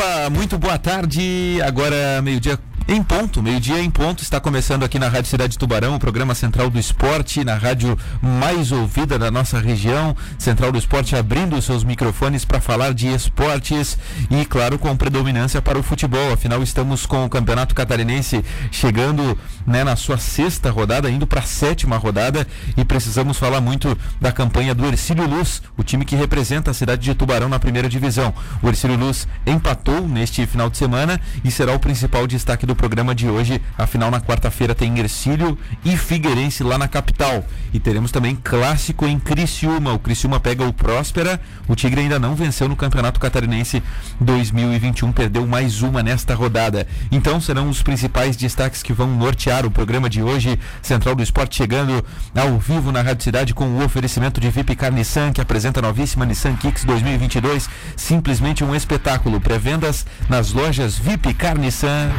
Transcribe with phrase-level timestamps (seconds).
[0.00, 1.60] Opa, muito boa tarde.
[1.62, 2.58] Agora meio-dia
[2.92, 6.34] em ponto, meio-dia em ponto, está começando aqui na Rádio Cidade de Tubarão, o programa
[6.34, 10.16] Central do Esporte, na rádio mais ouvida da nossa região.
[10.36, 13.96] Central do Esporte abrindo os seus microfones para falar de esportes
[14.28, 16.32] e, claro, com predominância para o futebol.
[16.32, 21.44] Afinal, estamos com o Campeonato Catarinense chegando né, na sua sexta rodada, indo para a
[21.44, 22.44] sétima rodada
[22.76, 27.02] e precisamos falar muito da campanha do Ercílio Luz, o time que representa a cidade
[27.02, 28.34] de Tubarão na primeira divisão.
[28.60, 33.14] O Ercílio Luz empatou neste final de semana e será o principal destaque do programa
[33.14, 33.60] de hoje.
[33.76, 37.44] Afinal, na quarta-feira tem Ercílio e Figueirense lá na capital.
[37.74, 39.92] E teremos também clássico em Criciúma.
[39.92, 41.38] O Criciúma pega o Próspera.
[41.68, 43.82] O Tigre ainda não venceu no Campeonato Catarinense
[44.18, 46.88] 2021, perdeu mais uma nesta rodada.
[47.12, 50.58] Então serão os principais destaques que vão nortear o programa de hoje.
[50.80, 52.02] Central do Esporte chegando
[52.34, 56.24] ao vivo na Rádio Cidade com o oferecimento de VIP Nissan, que apresenta a novíssima
[56.24, 57.68] Nissan Kicks 2022.
[57.94, 59.38] Simplesmente um espetáculo.
[59.38, 62.10] Pré-vendas nas lojas VIP Nissan.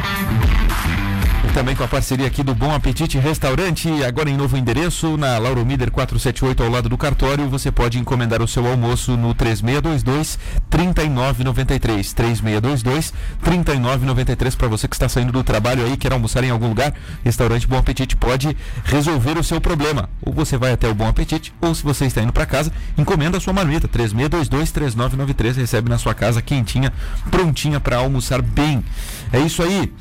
[1.54, 5.64] Também com a parceria aqui do Bom Apetite Restaurante, agora em novo endereço, na Lauro
[5.66, 7.46] Mider 478, ao lado do cartório.
[7.50, 10.38] Você pode encomendar o seu almoço no 3622
[10.70, 12.12] 3993.
[12.14, 16.94] 3622 3993 para você que está saindo do trabalho aí, quer almoçar em algum lugar.
[17.22, 20.08] Restaurante Bom Apetite pode resolver o seu problema.
[20.22, 23.36] Ou você vai até o Bom Apetite, ou se você está indo para casa, encomenda
[23.36, 23.86] a sua marmita.
[23.86, 26.90] 3622 3993 recebe na sua casa quentinha,
[27.30, 28.82] prontinha para almoçar bem.
[29.30, 29.92] É isso aí.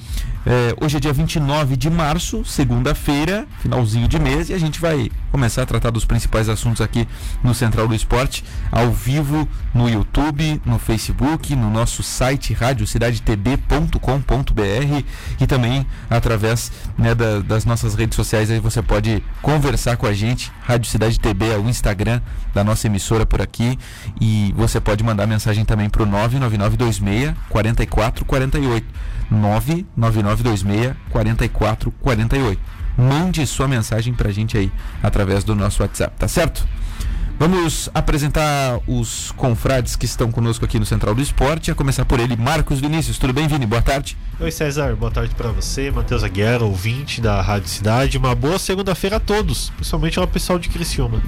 [0.46, 5.12] É, hoje é dia 29 de março, segunda-feira, finalzinho de mês, e a gente vai
[5.32, 7.08] começar a tratar dos principais assuntos aqui
[7.44, 15.06] no Central do Esporte, ao vivo no YouTube, no Facebook, no nosso site radiocidadetb.com.br
[15.40, 18.52] e também através né, da, das nossas redes sociais.
[18.52, 20.52] Aí você pode conversar com a gente.
[20.64, 22.22] Rádio Cidade TB é o Instagram
[22.54, 23.78] da nossa emissora por aqui
[24.20, 28.86] e você pode mandar mensagem também para o 99926 4448.
[29.32, 32.81] 99926 4448.
[32.98, 34.72] Mande sua mensagem pra gente aí
[35.02, 36.68] através do nosso WhatsApp, tá certo?
[37.42, 42.20] Vamos apresentar os confrades que estão conosco aqui no Central do Esporte, a começar por
[42.20, 43.18] ele, Marcos Vinícius.
[43.18, 43.66] Tudo bem, Vini?
[43.66, 44.16] Boa tarde.
[44.40, 44.96] Oi, César.
[44.96, 48.16] Boa tarde para você, Matheus Aguiar, ouvinte da Rádio Cidade.
[48.16, 51.20] Uma boa segunda-feira a todos, principalmente ao pessoal de Criciúma.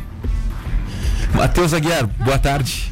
[1.34, 2.92] Matheus Aguiar, boa tarde.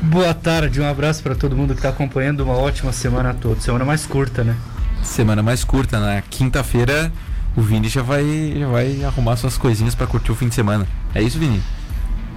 [0.00, 2.42] Boa tarde, um abraço para todo mundo que está acompanhando.
[2.44, 3.64] Uma ótima semana a todos.
[3.64, 4.54] Semana mais curta, né?
[5.02, 6.22] Semana mais curta, na né?
[6.30, 7.12] quinta-feira
[7.56, 10.86] o Vini já vai, já vai arrumar suas coisinhas para curtir o fim de semana.
[11.14, 11.62] É isso, Vini?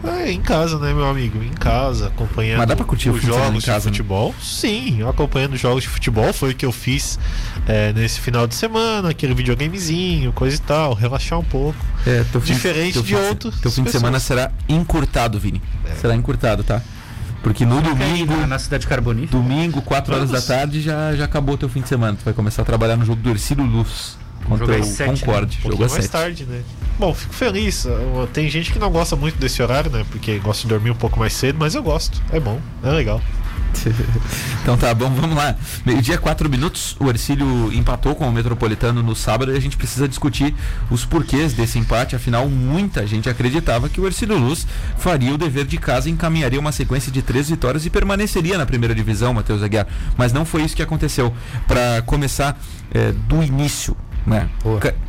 [0.03, 1.41] É, em casa, né, meu amigo?
[1.43, 4.29] Em casa, acompanhando Mas dá pra curtir os jogos de, casa, de futebol.
[4.29, 4.35] Né?
[4.41, 6.31] Sim, acompanhando jogos de futebol.
[6.31, 7.17] Foi o que eu fiz
[7.67, 11.77] é, nesse final de semana, aquele videogamezinho, coisa e tal, relaxar um pouco.
[12.05, 13.59] É, Diferente fim, de outros.
[13.59, 15.61] Teu fim de semana será encurtado, Vini.
[15.85, 15.95] É.
[15.95, 16.81] Será encurtado, tá?
[17.41, 18.35] Porque no domingo.
[18.47, 19.39] Na, cidade carbonífera?
[19.39, 22.17] Domingo, 4 horas da tarde, já, já acabou o teu fim de semana.
[22.17, 24.17] Tu vai começar a trabalhar no jogo do Ercílio Luz.
[24.47, 25.57] Contra o Concorde.
[25.57, 25.67] Né?
[25.67, 26.61] Um jogo mais tarde, né?
[26.97, 27.85] Bom, fico feliz.
[28.31, 30.05] Tem gente que não gosta muito desse horário, né?
[30.09, 32.21] Porque gosta de dormir um pouco mais cedo, mas eu gosto.
[32.31, 33.21] É bom, é legal.
[34.61, 35.55] então tá bom, vamos lá.
[35.85, 36.95] Meio-dia, quatro minutos.
[36.99, 40.55] O Ercílio empatou com o Metropolitano no sábado e a gente precisa discutir
[40.89, 42.15] os porquês desse empate.
[42.15, 44.65] Afinal, muita gente acreditava que o Ercílio Luz
[44.97, 48.65] faria o dever de casa e encaminharia uma sequência de três vitórias e permaneceria na
[48.65, 49.87] primeira divisão, Matheus Aguiar.
[50.17, 51.33] Mas não foi isso que aconteceu.
[51.67, 52.57] Para começar
[52.93, 53.95] é, do início,
[54.25, 54.49] né?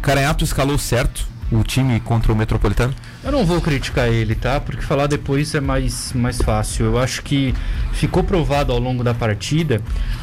[0.03, 2.95] Caranhato escalou certo o time contra o Metropolitano?
[3.23, 4.61] Eu não vou criticar ele, tá?
[4.61, 6.87] Porque falar depois é mais, mais fácil.
[6.87, 7.55] Eu acho que
[7.93, 9.81] ficou provado ao longo da partida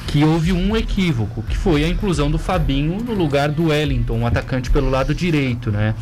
[0.08, 4.28] que houve um equívoco, que foi a inclusão do Fabinho no lugar do Wellington, um
[4.28, 5.96] atacante pelo lado direito, né?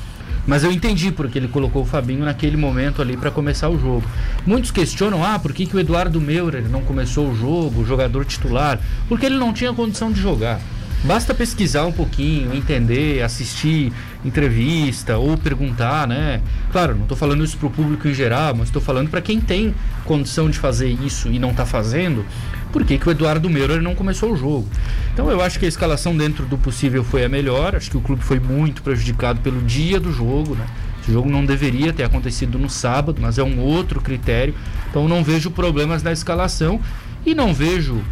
[0.45, 4.03] Mas eu entendi porque ele colocou o Fabinho naquele momento ali para começar o jogo.
[4.45, 8.25] Muitos questionam: ah, por que, que o Eduardo Meurer não começou o jogo, o jogador
[8.25, 8.79] titular?
[9.07, 10.59] Porque ele não tinha condição de jogar.
[11.03, 13.91] Basta pesquisar um pouquinho, entender, assistir
[14.23, 16.41] entrevista ou perguntar, né?
[16.71, 19.41] Claro, não estou falando isso para o público em geral, mas estou falando para quem
[19.41, 19.73] tem
[20.05, 22.23] condição de fazer isso e não está fazendo,
[22.71, 24.67] por que, que o Eduardo Meurer não começou o jogo?
[25.11, 28.01] Então eu acho que a escalação dentro do possível foi a melhor, acho que o
[28.01, 30.67] clube foi muito prejudicado pelo dia do jogo, né?
[31.01, 34.53] Esse jogo não deveria ter acontecido no sábado, mas é um outro critério.
[34.87, 36.79] Então não vejo problemas na escalação
[37.25, 38.03] e não vejo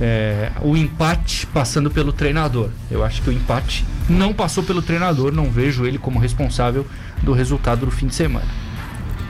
[0.00, 2.70] é, o empate passando pelo treinador.
[2.90, 6.86] Eu acho que o empate não passou pelo treinador, não vejo ele como responsável
[7.22, 8.46] do resultado do fim de semana.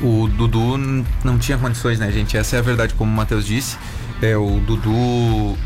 [0.02, 0.76] O Dudu
[1.22, 2.37] não tinha condições, né, gente?
[2.37, 3.76] Essa é a verdade, como o Matheus disse.
[4.20, 5.56] É, o Dudu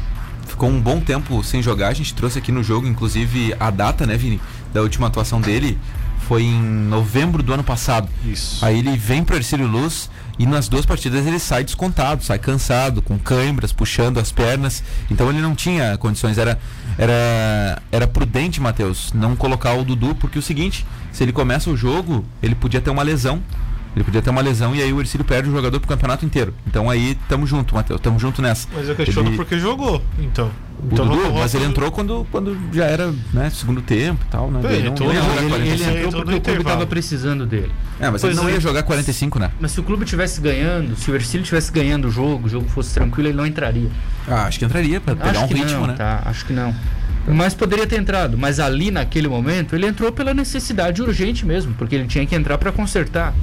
[0.46, 1.88] ficou um bom tempo sem jogar.
[1.88, 4.40] A gente trouxe aqui no jogo, inclusive, a data, né, Vini?
[4.72, 5.78] Da última atuação dele.
[6.28, 8.08] Foi em novembro do ano passado.
[8.24, 8.64] Isso.
[8.64, 12.38] Aí ele vem para o Ercílio Luz E nas duas partidas ele sai descontado, sai
[12.38, 14.84] cansado, com câimbras, puxando as pernas.
[15.10, 16.38] Então ele não tinha condições.
[16.38, 16.58] Era,
[16.96, 21.68] era, era prudente, Matheus, não colocar o Dudu, porque é o seguinte, se ele começa
[21.68, 23.42] o jogo, ele podia ter uma lesão.
[23.98, 26.54] Ele podia ter uma lesão e aí o Ercílio perde o jogador pro campeonato inteiro.
[26.68, 28.68] Então aí tamo junto, Matheus, tamo junto nessa.
[28.72, 30.48] Mas eu questiono Ele- porque jogou, então.
[30.80, 34.48] O então Dudu, mas ele entrou quando, quando já era né, segundo tempo e tal,
[34.52, 34.60] né?
[34.60, 35.82] Bem, Daí não, entrou não ia jogar Ele, ele 45.
[35.90, 37.72] entrou entrou porque o clube estava precisando dele.
[37.98, 38.52] É, mas Pois ele não é.
[38.52, 39.50] ia jogar 45, né?
[39.58, 42.68] Mas se o clube tivesse ganhando, se o Ercílio tivesse ganhando o jogo, o jogo
[42.68, 43.88] fosse tranquilo, ele não entraria.
[44.28, 45.94] Ah, acho que entraria pra pegar acho um que ritmo, não, né?
[45.94, 46.22] tá?
[46.24, 46.72] Acho que não.
[47.26, 48.38] Mas poderia ter entrado.
[48.38, 52.56] Mas ali, naquele momento, ele entrou pela necessidade urgente mesmo, porque ele tinha que entrar
[52.56, 53.34] para consertar.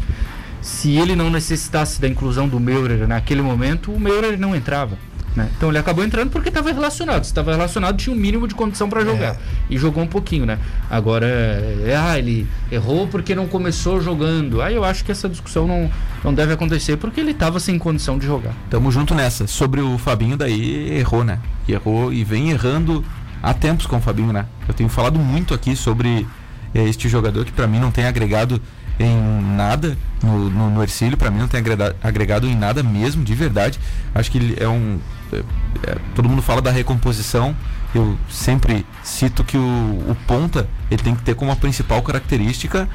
[0.61, 4.97] Se ele não necessitasse da inclusão do Meurer naquele momento, o Meurer não entrava.
[5.35, 5.49] né?
[5.57, 7.23] Então ele acabou entrando porque estava relacionado.
[7.23, 9.37] Se estava relacionado, tinha um mínimo de condição para jogar.
[9.69, 10.57] E jogou um pouquinho, né?
[10.89, 14.61] Agora, é, ah, ele errou porque não começou jogando.
[14.61, 15.91] Aí eu acho que essa discussão não,
[16.23, 18.53] não deve acontecer porque ele estava sem condição de jogar.
[18.69, 19.45] Tamo junto nessa.
[19.45, 21.39] Sobre o Fabinho, daí errou, né?
[21.67, 23.03] E errou e vem errando
[23.43, 24.45] há tempos com o Fabinho, né?
[24.67, 26.25] Eu tenho falado muito aqui sobre
[26.73, 28.61] eh, este jogador que pra mim não tem agregado
[28.99, 29.15] em
[29.55, 33.35] nada no, no, no Ercílio, pra mim não tem agreda- agregado em nada mesmo, de
[33.35, 33.79] verdade.
[34.13, 34.99] Acho que ele é um.
[35.33, 35.43] é-
[35.91, 37.55] é- todo mundo fala da recomposição.
[37.93, 42.89] Eu sempre cito que o, o ponta ele tem que ter como a principal característica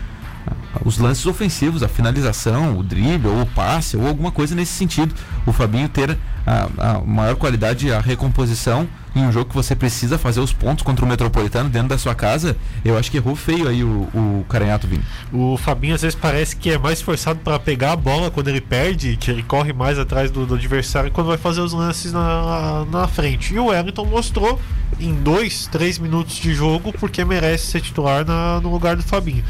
[0.47, 0.53] ah,
[0.85, 5.15] os lances ofensivos, a finalização, o drible, ou o passe, ou alguma coisa nesse sentido.
[5.47, 6.17] O Fabinho ter
[6.47, 10.85] a, a maior qualidade, a recomposição em um jogo que você precisa fazer os pontos
[10.85, 14.45] contra o Metropolitano dentro da sua casa, eu acho que errou feio aí o, o
[14.49, 15.03] Caranhato Vini.
[15.33, 18.61] O Fabinho às vezes parece que é mais esforçado para pegar a bola quando ele
[18.61, 22.85] perde, que ele corre mais atrás do, do adversário quando vai fazer os lances na,
[22.91, 23.53] na frente.
[23.55, 24.61] E o Wellington mostrou
[24.99, 29.43] em dois, três minutos de jogo porque merece ser titular na- no lugar do Fabinho.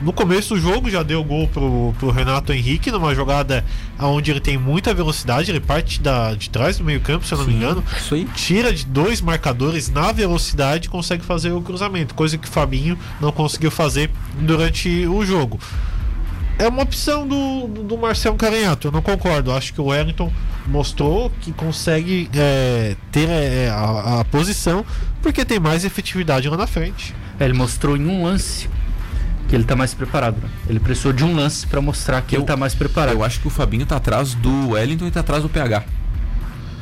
[0.00, 3.64] No começo do jogo já deu gol pro, pro Renato Henrique numa jogada
[3.98, 7.38] onde ele tem muita velocidade, ele parte da, de trás do meio campo, se eu
[7.38, 8.26] não me engano, Isso aí.
[8.34, 12.98] tira de dois marcadores na velocidade e consegue fazer o cruzamento, coisa que o Fabinho
[13.20, 14.10] não conseguiu fazer
[14.40, 15.58] durante o jogo.
[16.58, 19.52] É uma opção do, do, Marcelo Caranhato, eu não concordo.
[19.52, 20.32] Acho que o Wellington
[20.66, 24.84] mostrou que consegue é, ter é, a, a posição
[25.20, 27.14] porque tem mais efetividade lá na frente.
[27.38, 28.70] É, Ele mostrou em um lance
[29.48, 30.36] que ele tá mais preparado.
[30.42, 30.48] né?
[30.68, 33.14] Ele precisou de um lance para mostrar que Eu- ele tá mais preparado.
[33.14, 35.84] Eu acho que o Fabinho tá atrás do Wellington e tá atrás do PH.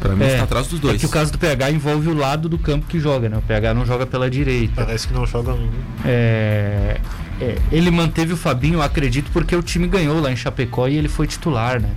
[0.01, 0.97] Pra mim, É, tá atrás dos dois.
[0.97, 3.39] É que o caso do PH envolve o lado do campo que joga, né?
[3.39, 4.85] O PH não joga pela direita.
[4.85, 5.57] Parece que não joga.
[6.05, 7.01] É,
[7.41, 11.09] é, ele manteve o Fabinho, acredito, porque o time ganhou lá em Chapecó e ele
[11.09, 11.89] foi titular, né?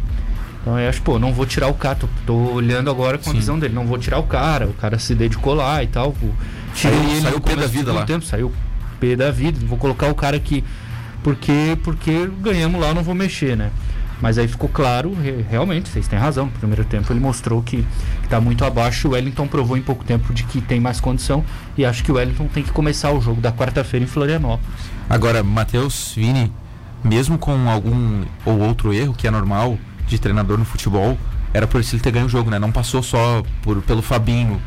[0.62, 3.34] Então eu acho, pô, não vou tirar o cara, tô, tô olhando agora com a
[3.34, 3.40] Sim.
[3.40, 6.12] visão dele, não vou tirar o cara, o cara se dedicou lá e tal.
[6.14, 6.28] pô.
[6.76, 8.04] Tirei Saiu- ele saiu o pé da vida lá.
[8.06, 8.54] Tempo, saiu
[9.00, 10.64] P da vida, vou colocar o cara aqui
[11.24, 13.72] porque, porque ganhamos lá, não vou mexer, né?
[14.22, 16.46] Mas aí ficou claro, re- realmente, vocês têm razão.
[16.46, 17.86] No primeiro tempo ele mostrou que
[18.24, 19.10] está muito abaixo.
[19.10, 21.44] O Wellington provou em pouco tempo de que tem mais condição.
[21.78, 24.66] E acho que o Wellington tem que começar o jogo da quarta-feira em Florianópolis.
[25.08, 26.52] Agora, Matheus, Vini,
[27.04, 29.78] mesmo com algum ou outro erro, que é normal
[30.08, 31.16] de treinador no futebol,
[31.54, 32.58] era por ele ter ganho o jogo, né?
[32.58, 34.60] Não passou só por, pelo Fabinho,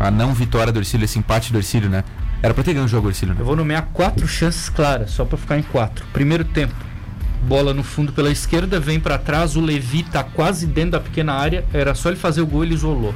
[0.00, 2.02] a não vitória do Ercílio, esse empate do Ercílio, né?
[2.46, 3.40] Era pra ter ganho o jogo, Ercílio, né?
[3.40, 6.06] Eu vou nomear quatro chances claras, só para ficar em quatro.
[6.12, 6.72] Primeiro tempo,
[7.42, 11.32] bola no fundo pela esquerda, vem para trás, o Levi tá quase dentro da pequena
[11.32, 13.12] área, era só ele fazer o gol, ele isolou.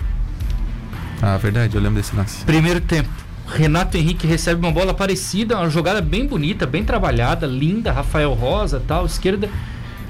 [1.22, 2.44] Ah, verdade, eu lembro desse lance.
[2.44, 3.08] Primeiro tempo,
[3.46, 8.82] Renato Henrique recebe uma bola parecida, uma jogada bem bonita, bem trabalhada, linda, Rafael Rosa,
[8.84, 9.49] tal, esquerda.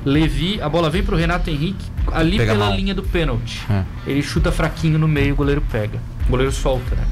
[0.02, 2.74] Levi, a bola vem pro Renato Henrique ali Pega pela mal.
[2.74, 3.60] linha do pênalti.
[3.68, 3.84] É.
[4.06, 6.00] Ele chuta fraquinho no meio, o goleiro pega.
[6.26, 7.04] O goleiro solta, né?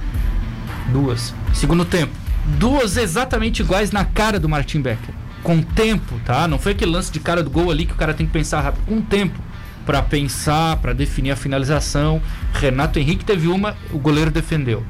[0.88, 1.34] Duas.
[1.54, 2.12] Segundo tempo.
[2.58, 5.14] Duas exatamente iguais na cara do Martin Becker.
[5.42, 6.48] Com tempo, tá?
[6.48, 8.60] Não foi aquele lance de cara do gol ali que o cara tem que pensar
[8.60, 8.84] rápido.
[8.86, 9.38] Com tempo.
[9.84, 12.20] Pra pensar, pra definir a finalização.
[12.54, 14.84] Renato Henrique teve uma, o goleiro defendeu.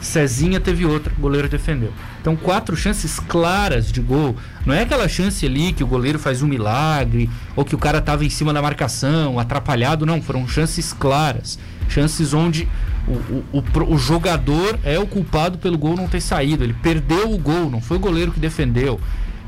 [0.00, 1.92] Cezinha teve outra, o goleiro defendeu.
[2.20, 4.36] Então, quatro chances claras de gol.
[4.64, 8.00] Não é aquela chance ali que o goleiro faz um milagre, ou que o cara
[8.00, 10.22] tava em cima da marcação, atrapalhado, não.
[10.22, 11.58] Foram chances claras.
[11.88, 12.68] Chances onde
[13.06, 16.62] o, o, o o jogador é o culpado pelo gol não ter saído.
[16.62, 19.00] Ele perdeu o gol, não foi o goleiro que defendeu.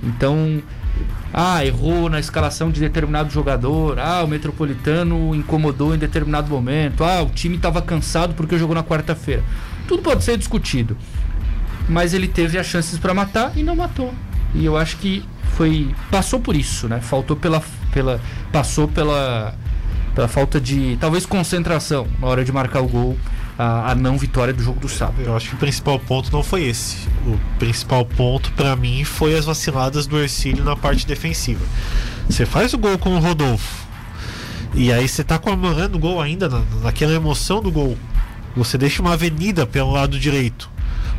[0.03, 0.63] Então,
[1.33, 3.99] ah, errou na escalação de determinado jogador.
[3.99, 7.05] Ah, o Metropolitano incomodou em determinado momento.
[7.05, 9.45] Ah, o time estava cansado porque jogou na quarta-feira.
[9.87, 10.97] Tudo pode ser discutido.
[11.89, 14.15] Mas ele teve as chances para matar e não matou.
[14.55, 15.25] E eu acho que
[15.57, 17.01] foi passou por isso, né?
[17.01, 18.21] Faltou pela pela
[18.53, 19.55] passou pela
[20.15, 23.17] pela falta de talvez concentração na hora de marcar o gol,
[23.59, 25.23] a, a não vitória do jogo do sábado.
[25.23, 27.09] Eu acho que o principal ponto não foi esse.
[27.27, 31.65] O principal ponto pra mim foi as vaciladas do Ercílio na parte defensiva.
[32.29, 33.89] Você faz o gol com o Rodolfo.
[34.75, 37.97] E aí você tá comemorando o gol ainda, na, naquela emoção do gol.
[38.61, 40.71] Você deixa uma avenida pelo lado direito.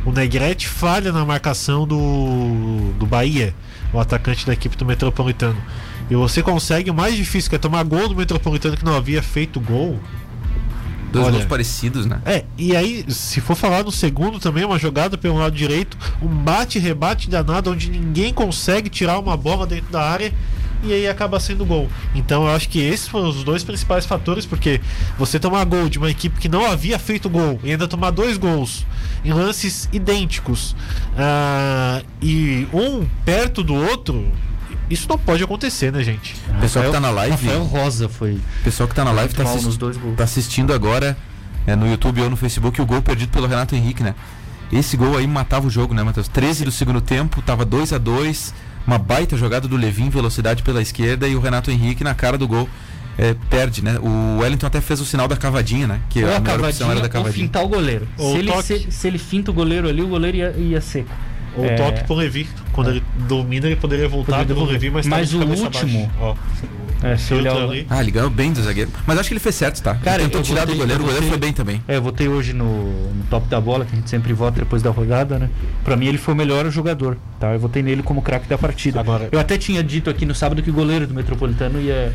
[0.06, 3.52] O Negrete falha na marcação do, do Bahia,
[3.92, 5.60] o atacante da equipe do Metropolitano.
[6.08, 9.20] E você consegue o mais difícil, que é tomar gol do Metropolitano que não havia
[9.24, 9.98] feito gol.
[11.10, 12.22] Dois Olha, gols parecidos, né?
[12.24, 16.28] É, e aí, se for falar no segundo também, uma jogada pelo lado direito, um
[16.28, 20.32] bate-rebate danado onde ninguém consegue tirar uma bola dentro da área
[20.82, 21.88] e aí acaba sendo gol.
[22.14, 24.80] Então eu acho que esses foram os dois principais fatores, porque
[25.18, 28.36] você tomar gol de uma equipe que não havia feito gol e ainda tomar dois
[28.36, 28.84] gols
[29.24, 30.74] em lances idênticos
[31.16, 34.30] ah, e um perto do outro,
[34.90, 36.34] isso não pode acontecer, né, gente?
[36.48, 38.32] O pessoal que tá na live, Rafael Rosa foi.
[38.32, 39.44] o pessoal que tá na live tá,
[40.16, 41.16] tá assistindo agora
[41.66, 44.14] é, no YouTube ou no Facebook o gol perdido pelo Renato Henrique, né?
[44.72, 46.28] Esse gol aí matava o jogo, né, Matheus?
[46.28, 48.54] 13 do segundo tempo, tava 2 a 2
[48.86, 52.48] uma baita jogada do Levin, velocidade pela esquerda e o Renato Henrique na cara do
[52.48, 52.68] gol.
[53.18, 53.98] é, perde, né?
[54.00, 56.00] O Wellington até fez o sinal da cavadinha, né?
[56.08, 58.08] Que Ou a a melhor opção era da cavadinha ou fintar o goleiro.
[58.16, 61.10] Ou Se ele, se, se ele finta o goleiro ali, o goleiro ia, ia seco.
[61.56, 61.74] Ou É.
[61.76, 62.48] toque pro Levi.
[62.72, 64.72] Quando ele domina, ele poderia voltar Poderia devolver.
[64.74, 66.10] Levi, mas, Mas tava de o último-.
[66.20, 66.34] Ó,
[67.02, 67.68] É, se olhar o...
[67.70, 67.86] ali.
[67.90, 68.90] Ah, ele ganhou bem do zagueiro.
[69.06, 69.94] Mas acho que ele fez certo, tá?
[69.96, 71.82] Cara, ele tentou tirar do votei- goleiro, o eu goleiro votei- foi bem também.
[71.88, 72.64] É, eu votei hoje no,
[73.12, 75.50] no top da bola, que a gente sempre vota depois da rodada, né?
[75.84, 77.52] Pra mim ele foi o melhor jogador, tá?
[77.52, 79.00] Eu votei nele como craque da partida.
[79.00, 82.14] Agora- Eu até tinha dito aqui no sábado que o goleiro do Metropolitano ia,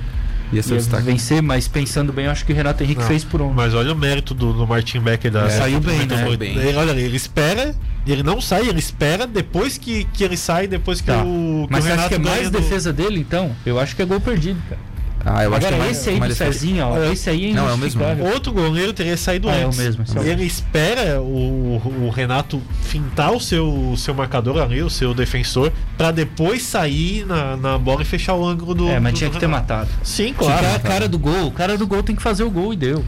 [0.54, 1.04] Ia ser o ia destaque.
[1.04, 3.51] vencer, mas pensando bem, eu acho que o Renato Henrique Não, fez por um.
[3.51, 6.06] Mas olha o mérito do, do Martin Becker da É, saiu bem, né?
[6.06, 6.38] Metropolitano.
[6.38, 6.58] Bem.
[6.68, 7.75] Ele, olha, ele espera,
[8.08, 11.24] ele não sai, ele espera depois que, que ele sai, depois que Tá.
[11.24, 13.54] o, que Mas o você Renato acha que é mais do- defesa dele, então?
[13.66, 14.82] Eu acho que é gol perdido, cara.
[15.29, 16.38] Ah, eu acho que Agora, é mais- esse aí mais do.
[16.38, 18.01] Cezinha, ó, esse aí é Não, é o mesmo.
[18.01, 18.34] injustificável.
[18.34, 19.77] Outro goleiro teria saído Ah, é o antes.
[19.79, 24.62] mesmo, esse é o ele espera o, o Renato fintar o seu, o seu marcador
[24.62, 28.88] ali, o seu defensor, pra depois sair na, na bola e fechar o ângulo do.
[28.89, 29.89] É, mas do- tinha do que ter matado.
[30.03, 30.62] Sim, claro.
[30.65, 32.77] der a cara do gol, o cara do gol tem que fazer o gol e
[32.77, 33.03] deu.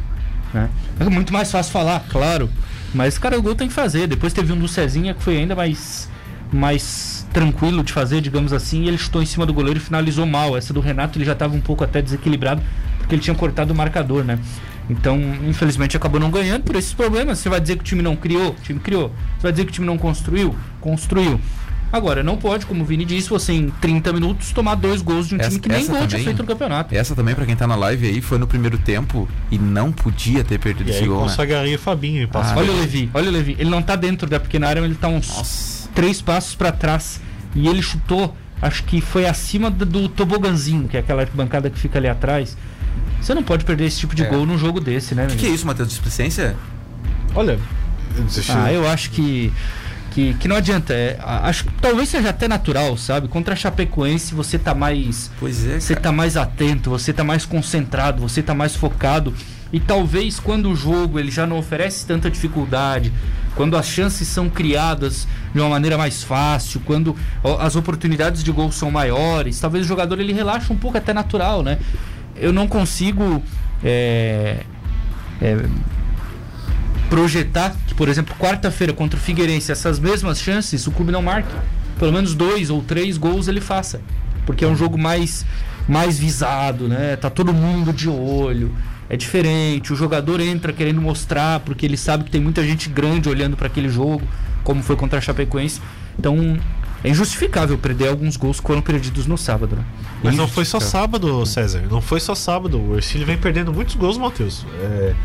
[0.53, 0.69] Né?
[0.99, 2.49] É muito mais fácil falar, claro.
[2.93, 4.07] Mas o cara do gol tem que fazer.
[4.07, 6.09] Depois teve um do Cezinha que foi ainda mais,
[6.51, 8.83] mais tranquilo de fazer, digamos assim.
[8.83, 10.57] E ele chutou em cima do goleiro e finalizou mal.
[10.57, 12.61] Essa do Renato ele já estava um pouco até desequilibrado,
[12.97, 14.39] porque ele tinha cortado o marcador, né?
[14.89, 17.37] Então, infelizmente, acabou não ganhando por esses problemas.
[17.39, 18.51] Você vai dizer que o time não criou?
[18.51, 19.09] O time criou.
[19.37, 20.55] Você vai dizer que o time não construiu?
[20.81, 21.39] Construiu.
[21.91, 25.33] Agora, não pode, como o Vini disse, você em 30 minutos tomar dois gols de
[25.35, 26.93] um Essa- time que nem gol tinha também- feito no campeonato.
[26.95, 30.43] Essa também, pra quem tá na live aí, foi no primeiro tempo e não podia
[30.43, 31.23] ter perdido E esse aí gol, né?
[31.29, 32.53] consagraria o Fabinho e passa.
[32.53, 33.55] Ah, Olha o Levi, olha o Levi.
[33.57, 35.78] Ele não tá dentro da pequena área, mas ele tá uns Nossa.
[35.93, 37.19] Três passos pra trás.
[37.55, 41.79] E ele chutou, acho que foi acima do, do toboganzinho, que é aquela bancada que
[41.79, 42.55] fica ali atrás.
[43.21, 44.29] Você não pode perder esse tipo de É.
[44.29, 45.25] gol num jogo desse, né?
[45.25, 45.89] O que, que é isso, Matheus?
[45.89, 46.55] Displicência?
[47.35, 47.59] Olha.
[48.49, 49.51] Ah, eu- eu acho que,
[50.11, 50.93] que, que não adianta.
[50.93, 53.27] É, acho que talvez seja até natural, sabe?
[53.27, 55.29] Contra a Chapecoense você tá mais.
[55.39, 56.03] Pois é, Você cara.
[56.05, 59.33] tá mais atento, você tá mais concentrado, você tá mais focado.
[59.71, 63.13] E talvez quando o jogo ele já não oferece tanta dificuldade,
[63.59, 67.13] quando as chances são criadas de uma maneira mais fácil, quando
[67.59, 71.61] as oportunidades de gol são maiores, talvez o jogador ele relaxa um pouco até natural,
[71.61, 71.77] né?
[72.37, 73.43] Eu não consigo
[73.83, 74.61] é,
[75.41, 75.65] é,
[77.09, 81.53] projetar que, por exemplo, quarta-feira contra o Figueirense, essas mesmas chances, o clube não marque.
[81.99, 83.99] Pelo menos dois ou três gols ele faça.
[84.45, 85.45] Porque é um jogo mais,
[85.85, 87.17] mais visado, né?
[87.17, 88.73] Tá todo mundo de olho.
[89.09, 89.91] É diferente.
[89.91, 93.67] O jogador entra querendo mostrar, porque ele sabe que tem muita gente grande olhando para
[93.67, 94.21] aquele jogo,
[94.63, 95.81] como foi contra a Chapecoense.
[96.17, 96.59] Então,
[97.03, 99.75] é injustificável perder alguns gols que foram perdidos no sábado.
[99.75, 99.83] Né?
[100.23, 101.83] Mas não foi só sábado, César.
[101.89, 102.79] Não foi só sábado.
[102.79, 104.65] O Ercílio vem perdendo muitos gols, Matheus.
[104.81, 105.15] É,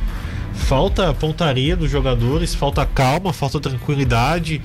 [0.55, 4.63] falta pontaria dos jogadores, falta calma, falta tranquilidade,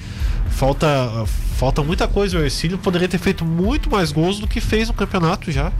[0.49, 1.25] falta,
[1.57, 2.37] falta muita coisa.
[2.37, 5.73] O Ercílio poderia ter feito muito mais gols do que fez no campeonato já.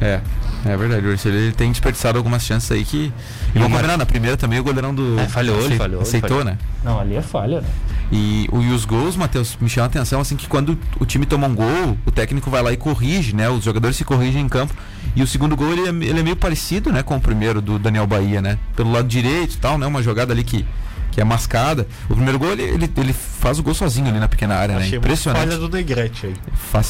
[0.00, 0.20] É,
[0.66, 1.06] é verdade.
[1.06, 3.12] O Ercílio ele tem desperdiçado algumas chances aí que.
[3.54, 5.18] E vamos combinar, na primeira também o goleirão do.
[5.18, 6.44] É, falhou, ele acei- falhou, ele Aceitou, falhou.
[6.44, 6.58] né?
[6.82, 7.68] Não, ali é falha, né?
[8.12, 11.46] E, e os gols, Matheus, me chama a atenção assim que quando o time toma
[11.46, 13.48] um gol, o técnico vai lá e corrige, né?
[13.48, 14.74] Os jogadores se corrigem em campo.
[15.16, 17.78] E o segundo gol ele é, ele é meio parecido, né, com o primeiro do
[17.78, 18.58] Daniel Bahia, né?
[18.74, 19.86] Pelo lado direito e tal, né?
[19.86, 20.66] Uma jogada ali que,
[21.14, 21.86] que é mascada.
[22.10, 24.80] O primeiro gol ele, ele, ele faz o gol sozinho ali na pequena área, né?
[24.80, 25.56] Achei falha Impressionante.
[25.56, 26.34] do Negrete aí.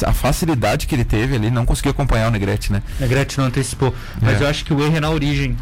[0.07, 2.83] A facilidade que ele teve ali, não conseguiu acompanhar o Negrete, né?
[2.99, 3.95] Negrete não antecipou.
[4.23, 4.45] Mas É.
[4.45, 5.57] eu acho que o erro é na origem.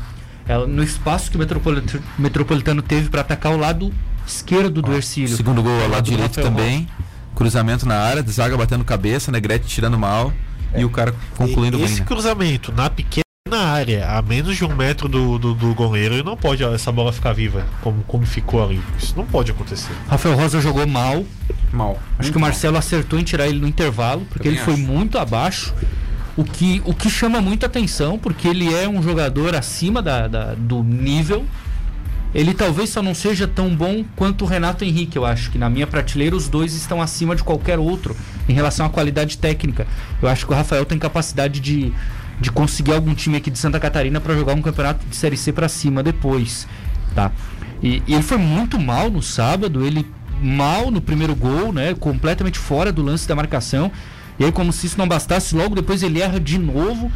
[0.46, 3.92] Ela- no espaço que o Metropolita- Metropolitano teve para atacar o lado
[4.26, 5.36] esquerdo do Ercílio.
[5.36, 6.88] Segundo gol ao lado lado do direito também.
[7.34, 10.32] Cruzamento na área, zaga batendo cabeça, Negrete tirando mal.
[10.76, 12.06] E o cara concluindo E bem, esse né?
[12.06, 13.22] cruzamento na pequena
[13.56, 17.12] área, a menos de um metro do, do, do goleiro, ele não pode essa bola
[17.12, 18.80] ficar viva, como, como ficou ali.
[18.98, 19.92] Isso não pode acontecer.
[20.08, 21.24] Rafael Rosa jogou mal.
[21.72, 21.98] Mal.
[22.18, 24.82] Acho que o Marcelo acertou em tirar ele no intervalo, porque Também ele foi acho.
[24.82, 25.74] muito abaixo.
[26.36, 30.54] O que, o que chama muita atenção, porque ele é um jogador acima da, da-
[30.54, 31.44] do nível.
[32.34, 35.68] Ele talvez só não seja tão bom quanto o Renato Henrique, eu acho que na
[35.68, 38.16] minha prateleira os dois estão acima de qualquer outro
[38.48, 39.86] em relação à qualidade técnica.
[40.22, 41.92] Eu acho que o Rafael tem capacidade de,
[42.40, 45.52] de conseguir algum time aqui de Santa Catarina para jogar um campeonato de Série C
[45.52, 46.66] para cima depois,
[47.14, 47.30] tá?
[47.82, 50.06] E, e ele foi muito mal no sábado, ele
[50.40, 51.94] mal no primeiro gol, né?
[51.94, 53.90] Completamente fora do lance da marcação.
[54.38, 57.10] E aí, como se isso não bastasse, logo depois ele erra de novo.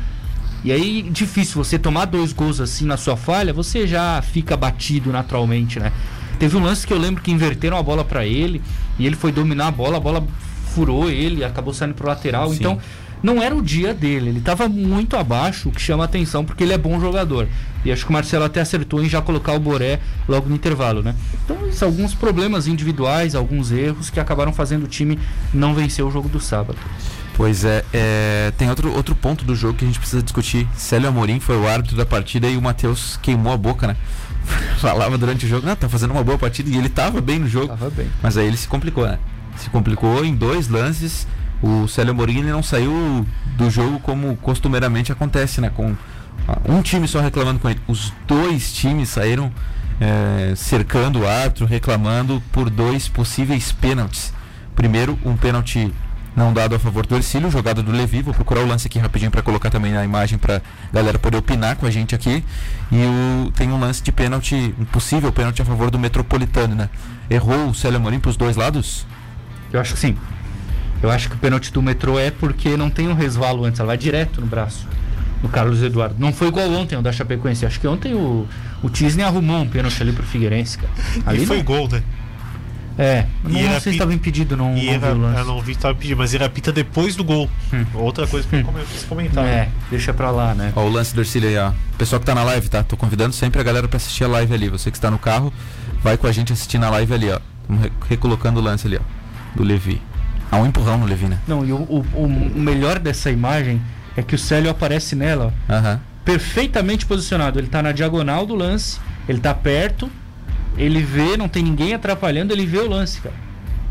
[0.65, 5.13] E aí, difícil você tomar dois gols assim na sua falha, você já fica batido
[5.13, 5.93] naturalmente, né?
[6.39, 8.61] Teve um lance que eu lembro que inverteram a bola pra ele
[8.99, 10.27] e ele foi dominar a bola, a bola
[10.75, 12.51] furou ele, acabou saindo pro lateral.
[12.51, 12.57] Sim.
[12.57, 12.79] Então,
[13.23, 16.73] não era o dia dele, ele tava muito abaixo, o que chama atenção porque ele
[16.73, 17.49] é bom jogador.
[17.85, 21.03] E acho que o Marcelo até acertou em já colocar o Boré logo no intervalo,
[21.03, 21.15] né?
[21.45, 25.19] Então, isso, alguns problemas individuais, alguns erros que acabaram fazendo o time
[25.55, 26.79] não vencer o jogo do sábado.
[27.37, 30.67] Pois é, é, tem outro, outro ponto do jogo que a gente precisa discutir.
[30.75, 33.97] Célio Amorim foi o árbitro da partida e o Matheus queimou a boca, né?
[34.81, 37.47] Falava durante o jogo, não, tá fazendo uma boa partida e ele tava bem no
[37.47, 37.69] jogo.
[37.69, 38.11] Tava bem.
[38.23, 39.19] Mas aí ele se complicou, né?
[39.59, 41.27] Se complicou em dois lances.
[41.63, 45.71] O Célio ele não saiu do jogo como costumeiramente acontece, né?
[45.75, 45.97] Com
[46.47, 47.81] ah, um time só reclamando com ele.
[47.89, 49.51] Os dois times saíram
[50.01, 54.33] eh, cercando o árbitro, reclamando por dois possíveis pênaltis.
[54.75, 55.91] Primeiro, um pênalti
[56.37, 58.21] não dado a favor do Ercílio, jogada do Levi.
[58.21, 60.61] Vou procurar o lance aqui rapidinho para colocar também na imagem para
[60.93, 62.45] galera poder opinar com a gente aqui.
[62.93, 66.91] E o, tem um lance de pênalti, um possível pênalti a favor do Metropolitano, né?
[67.31, 69.07] Errou o Célio Amorim para os dois lados?
[69.73, 70.17] Eu acho que sim.
[71.03, 73.89] Eu acho que o pênalti do metrô é porque não tem um resvalo antes, ela
[73.89, 74.87] vai direto no braço.
[75.43, 76.17] No Carlos Eduardo.
[76.19, 77.67] Não foi igual ontem o da Chapecoense.
[77.67, 78.47] Acho que ontem o,
[78.83, 80.91] o Tisney arrumou um pênalti ali pro Figueirense, cara.
[81.27, 82.03] Ali e foi não- gol, né?
[82.99, 85.39] É, E não era sei se estava impedido, não, E não era, vi o lance.
[85.41, 87.51] eu não vi que tava pedindo, mas ele apita depois do gol.
[87.71, 87.85] Hum.
[87.93, 88.73] Outra coisa que eu Hum.
[88.91, 89.45] quis comentar.
[89.45, 90.73] É, deixa pra lá, né?
[90.75, 91.73] Ó, o lance do Ercílio aí, ó.
[91.99, 92.83] Pessoal que tá na live, tá?
[92.83, 94.71] Tô convidando sempre a galera pra assistir a live ali.
[94.71, 95.53] Você que está no carro,
[96.03, 97.39] vai com a gente assistir na live ali, ó.
[98.09, 99.03] Recolocando o lance ali, ó.
[99.55, 100.01] Do Levi.
[100.51, 101.39] Há um empurrão no Levi, né?
[101.47, 102.29] Não, e o, o, o
[102.59, 103.81] melhor dessa imagem
[104.17, 105.53] é que o Célio aparece nela,
[106.25, 107.59] perfeitamente posicionado.
[107.59, 110.11] Ele tá na diagonal do lance, ele tá perto,
[110.77, 113.35] ele vê, não tem ninguém atrapalhando, ele vê o lance, cara.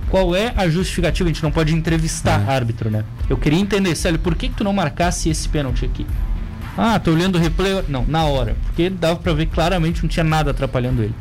[0.10, 1.30] Qual é a justificativa?
[1.30, 2.52] A gente não pode entrevistar É.
[2.56, 3.04] árbitro, né?
[3.30, 6.06] Eu queria entender, Célio, por que, que tu não marcasse esse pênalti aqui?
[6.78, 7.84] Ah, tô olhando o replay.
[7.88, 8.56] Não, na hora.
[8.66, 11.16] Porque dava pra ver claramente não tinha nada atrapalhando ele.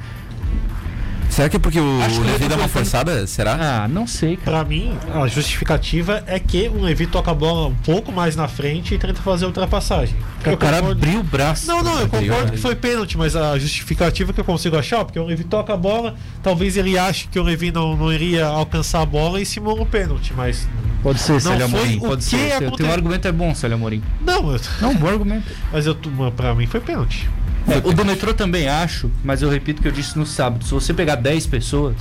[1.34, 3.26] Será que é porque o Acho que Levi dá uma forçada?
[3.26, 3.56] Será?
[3.84, 4.58] Ah, não sei, cara.
[4.58, 8.46] Pra mim, a justificativa é que o Levi toca a bola um pouco mais na
[8.46, 10.14] frente e tenta fazer a ultrapassagem.
[10.14, 11.66] o Eu cara concordo- abriu o braço.
[11.66, 15.04] Não, não, eu Abriu, concordo que foi pênalti, mas a justificativa que eu consigo achar,
[15.04, 18.46] porque o Levi toca a bola, talvez ele ache que o Levi não, não iria
[18.46, 20.68] alcançar a bola e simula o pênalti, mas.
[21.02, 21.96] Pode ser, Célio foi Amorim.
[21.96, 22.58] o Pode que ser.
[22.58, 24.00] Teu, aconte- teu argumento é bom, Célio Amorim.
[24.24, 25.50] Não, eu- Não, bom argumento.
[25.72, 25.96] mas eu,
[26.36, 27.28] pra mim foi pênalti.
[27.68, 30.64] É, o do metrô também acho, mas eu repito o que eu disse no sábado.
[30.64, 31.96] Se você pegar 10 pessoas,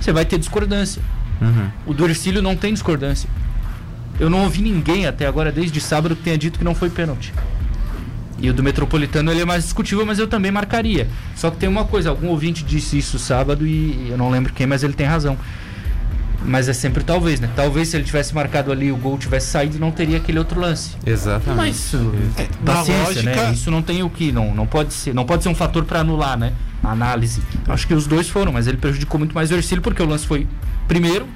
[0.00, 1.02] você vai ter discordância.
[1.40, 1.70] Uhum.
[1.86, 3.28] O do Ercílio não tem discordância.
[4.18, 7.32] Eu não ouvi ninguém até agora, desde sábado, que tenha dito que não foi pênalti.
[8.38, 11.08] E o do Metropolitano ele é mais discutível, mas eu também marcaria.
[11.34, 14.66] Só que tem uma coisa, algum ouvinte disse isso sábado e eu não lembro quem,
[14.66, 15.38] mas ele tem razão.
[16.46, 17.50] Mas é sempre talvez, né?
[17.56, 20.92] Talvez se ele tivesse marcado ali, o gol tivesse saído, não teria aquele outro lance.
[21.04, 21.56] Exatamente.
[21.56, 23.34] Mas isso, É, na paciência, né?
[23.34, 25.84] lógica- Isso não tem o que, não, não pode ser, não pode ser um fator
[25.84, 26.52] para anular, né?
[26.84, 27.42] A análise.
[27.68, 30.24] Acho que os dois foram, mas ele prejudicou muito mais o Ercílio porque o lance
[30.26, 30.46] foi
[30.86, 31.26] primeiro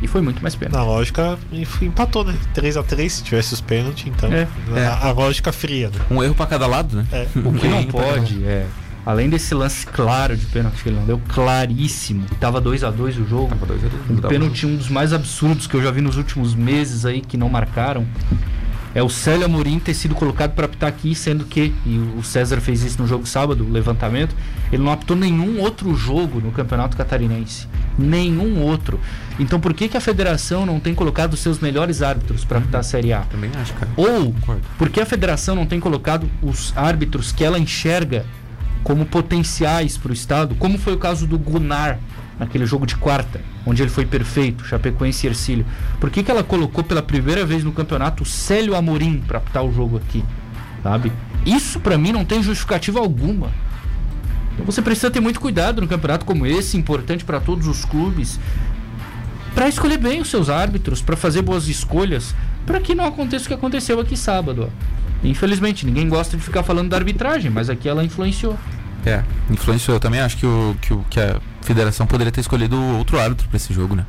[0.00, 0.78] e foi muito mais pena.
[0.78, 1.38] Na lógica,
[1.80, 2.34] empatou, né?
[2.52, 4.32] 3x3 se tivesse os pênaltis, então.
[4.32, 4.48] É.
[4.74, 4.86] É.
[4.86, 6.00] A, a lógica fria, né?
[6.10, 7.06] Um erro pra cada lado, né?
[7.12, 7.26] É.
[7.44, 8.66] O que não pode é,
[9.04, 12.24] além desse lance claro de pênalti que ele não deu, claríssimo.
[12.40, 13.54] Tava 2 a 2 o jogo.
[13.56, 17.04] Tava a Um pênalti um dos mais absurdos que eu já vi nos últimos meses
[17.04, 18.06] aí que não marcaram.
[18.94, 22.60] É o Célio Amorim ter sido colocado para apitar aqui, sendo que, e o César
[22.60, 24.36] fez isso no jogo sábado, o levantamento,
[24.70, 27.66] ele não apitou nenhum outro jogo no Campeonato Catarinense.
[27.98, 29.00] Nenhum outro.
[29.38, 32.80] Então por que, que a federação não tem colocado os seus melhores árbitros para apitar
[32.80, 33.20] a Série A?
[33.20, 33.90] Também acho, cara.
[33.96, 34.34] Ou
[34.76, 38.26] por que a federação não tem colocado os árbitros que ela enxerga
[38.82, 41.98] como potenciais para o Estado, como foi o caso do Gunnar
[42.38, 45.66] naquele jogo de quarta, onde ele foi perfeito, Chapecoense e Ercílio.
[46.00, 49.64] Por que, que ela colocou pela primeira vez no campeonato o Célio Amorim para apitar
[49.64, 50.24] o jogo aqui?
[50.82, 51.12] Sabe?
[51.46, 53.50] Isso para mim não tem justificativa alguma.
[54.54, 58.38] Então você precisa ter muito cuidado no campeonato como esse, importante para todos os clubes,
[59.54, 62.34] para escolher bem os seus árbitros, para fazer boas escolhas,
[62.66, 64.68] para que não aconteça o que aconteceu aqui sábado.
[64.68, 65.01] ó.
[65.22, 68.58] Infelizmente, ninguém gosta de ficar falando da arbitragem, mas aqui ela influenciou.
[69.06, 69.96] É, influenciou.
[69.96, 73.48] Eu também acho que, o, que, o, que a federação poderia ter escolhido outro árbitro
[73.48, 74.06] pra esse jogo, né?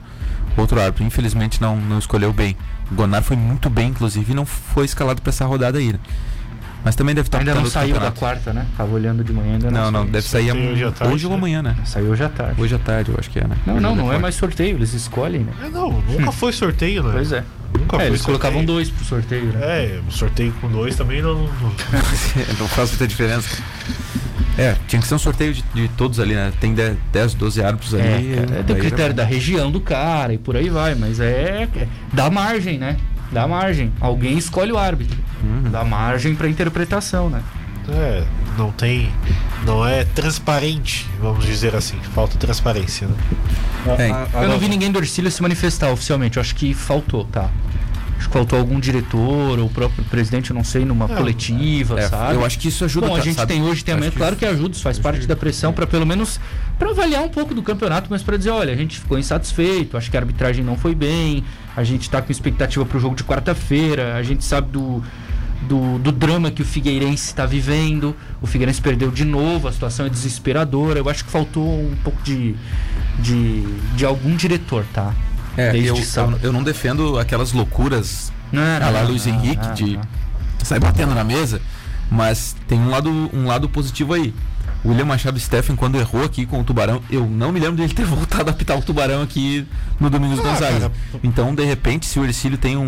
[0.58, 1.04] outro árbitro.
[1.04, 2.56] Infelizmente não, não escolheu bem.
[2.91, 5.93] O Gonar foi muito bem, inclusive, e não foi escalado para essa rodada aí.
[5.93, 5.99] Né?
[6.86, 8.19] Mas também deve estar Ainda não saiu outro da campeonato.
[8.19, 8.67] quarta, né?
[8.78, 10.12] Tava olhando de manhã, ainda não Não, não, saiu.
[10.12, 11.38] deve sair hoje à tarde, hoje ou né?
[11.38, 11.76] amanhã, né?
[11.86, 12.62] Saiu hoje à tarde.
[12.62, 13.56] Hoje à tarde, eu acho que é, né?
[13.65, 15.54] Não, Hoje não, não é mais sorteio, eles escolhem, né?
[15.63, 17.12] É, não, nunca foi sorteio, né?
[17.13, 17.43] Pois é.
[17.84, 18.39] Nunca É, foi eles sorteio.
[18.39, 19.60] colocavam dois pro sorteio, né?
[19.62, 21.36] É, um sorteio com dois também não.
[22.60, 23.62] não- faz muita diferença.
[24.58, 26.52] É, tinha que ser um sorteio de, de todos ali, né?
[26.60, 28.34] Tem 10, 10 12 árbitros ali.
[28.34, 30.93] É, cara, é do daí critério era- da região do cara e por aí vai,
[30.96, 32.98] mas é, é dá margem, né?
[33.32, 33.91] Dá margem.
[34.00, 35.17] Alguém escolhe o árbitro.
[35.43, 35.72] Uhum.
[35.72, 37.41] Dá margem pra interpretação, né?
[37.89, 38.24] É,
[38.58, 39.12] não tem.
[39.65, 41.98] Não é transparente, vamos dizer assim.
[42.13, 43.15] Falta transparência, né?
[43.98, 46.38] É, Eu não vi ninguém do Ercílio se manifestar oficialmente.
[46.38, 47.50] Eu acho que faltou, tá?
[48.23, 51.99] Acho que faltou algum diretor ou o próprio presidente, eu não sei, numa É, coletiva,
[51.99, 52.36] É, sabe?
[52.36, 53.07] eu acho que isso ajuda.
[53.07, 53.51] Bom, a gente sabe?
[53.53, 56.05] tem hoje, tem amanhã, que claro que ajuda, isso faz parte da pressão para pelo
[56.05, 56.39] menos
[56.79, 60.09] para avaliar um pouco do campeonato, mas para dizer, olha, a gente ficou insatisfeito, acho
[60.09, 61.43] que a arbitragem não foi bem,
[61.75, 65.03] a gente tá com expectativa pro jogo de quarta-feira, a gente sabe do,
[65.67, 70.05] do, do drama que o Figueirense está vivendo, o Figueirense perdeu de novo, a situação
[70.05, 72.55] é desesperadora, eu acho que faltou um pouco de,
[73.19, 73.63] de,
[73.97, 75.13] de algum diretor, tá?
[75.57, 76.39] É, eu, eu, sábado.
[76.41, 80.01] eu não defendo aquelas loucuras Não, Ah lá, Luiz Henrique, não, de não.
[80.63, 81.61] sai batendo na mesa,
[82.09, 84.33] mas tem um lado, um lado positivo aí.
[84.83, 87.93] O William Machado Steffen, quando errou aqui com o Tubarão, eu não me lembro dele
[87.93, 89.65] ter voltado a apitar o Tubarão aqui
[89.99, 90.79] no Domingos Ah, Gonzalez.
[90.79, 90.91] cara.
[91.23, 92.87] Então, de repente, se o Ercílio tem um,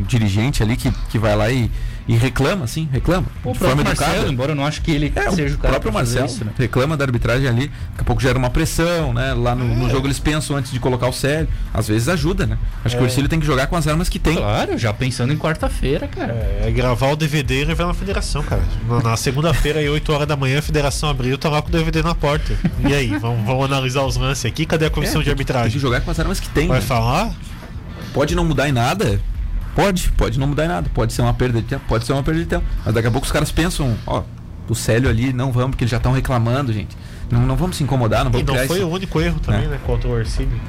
[0.00, 1.70] um dirigente ali que, que vai lá e,
[2.06, 4.10] e reclama, assim, reclama, O de forma próprio educada.
[4.12, 6.20] Marcelo, embora eu não acho que ele É, seja o o cara próprio pra fazer
[6.20, 6.52] Marcelo isso, né?
[6.58, 9.32] reclama da arbitragem ali, daqui a pouco gera uma pressão, né?
[9.32, 9.74] Lá no, É.
[9.76, 11.48] no jogo eles pensam antes de colocar o sério.
[11.72, 12.58] Às vezes ajuda, né?
[12.84, 13.08] Acho que o É.
[13.08, 14.36] Ercílio tem que jogar com as armas que tem.
[14.36, 16.32] Claro, já pensando em quarta-feira, cara.
[16.34, 18.62] É, é gravar o DVD e levar na federação, cara.
[18.88, 21.72] Na, na segunda-feira, aí, 8 horas da manhã, a federação abriu, tá lá com o
[21.72, 22.54] DVD na porta.
[22.86, 24.66] E aí, vamos, vamos analisar os lances aqui?
[24.66, 25.80] Cadê a comissão É, de que- Tem que arbitragem?
[25.80, 26.68] jogar com as armas que tem.
[26.68, 26.84] Vai né?
[26.86, 27.30] falar?
[28.12, 29.20] Pode não mudar em nada?
[29.74, 30.90] Pode, pode não mudar em nada.
[30.94, 32.64] Pode ser uma perda de tempo, pode ser uma perda de tempo.
[32.84, 34.22] Mas daqui a pouco os caras pensam, ó,
[34.68, 36.96] o Célio ali, não vamos, porque eles já estão reclamando, gente.
[37.30, 39.40] Não, não vamos se incomodar, não E vamos não criar foi esse- o único erro
[39.40, 39.68] também, É.
[39.68, 39.78] né?
[39.84, 40.60] Contra o Orsini.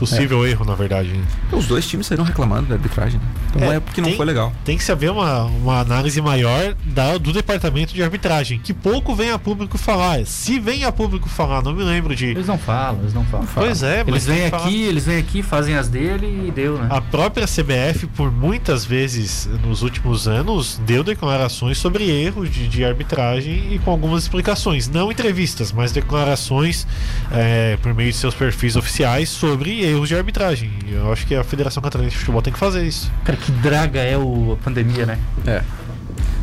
[0.00, 1.12] Possível erro, na verdade.
[1.52, 3.20] Os dois times saíram reclamando da arbitragem.
[3.20, 3.26] né?
[3.54, 4.52] Então é, É, porque não tem- foi legal.
[4.64, 9.14] Tem que se haver uma, uma análise maior da, do departamento de arbitragem, que pouco
[9.14, 10.24] vem a público falar.
[10.26, 12.26] Se vem a público falar, não me lembro de.
[12.26, 13.46] Eles não falam, eles não falam.
[13.54, 14.64] Pois é, mas Eles vêm que falar.
[14.64, 16.86] aqui, eles vêm aqui, fazem as dele e deu, né?
[16.90, 22.84] A própria CBF, por muitas vezes nos últimos anos, deu declarações sobre erros de, de
[22.84, 24.88] arbitragem e com algumas explicações.
[24.88, 26.86] Não entrevistas, mas declarações
[27.32, 30.70] é, por meio de seus perfis oficiais sobre erros de arbitragem.
[30.86, 33.10] E eu acho que a Federação Catarinense de Futebol tem que fazer isso.
[33.24, 35.18] Cara, que draga é o, a pandemia, né?
[35.46, 35.62] É.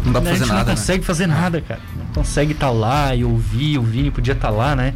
[0.05, 0.59] Não dá pra a fazer gente nada.
[0.59, 0.75] não né?
[0.75, 1.81] consegue fazer nada, cara.
[1.97, 4.93] Não consegue estar lá e ouvir, o Vini podia estar lá, né?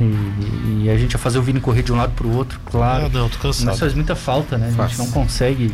[0.00, 3.06] E, e a gente ia fazer o Vini correr de um lado pro outro, claro.
[3.06, 3.78] Ah, não, tô Mas cansado.
[3.78, 4.72] faz muita falta, né?
[4.76, 5.72] A gente não consegue.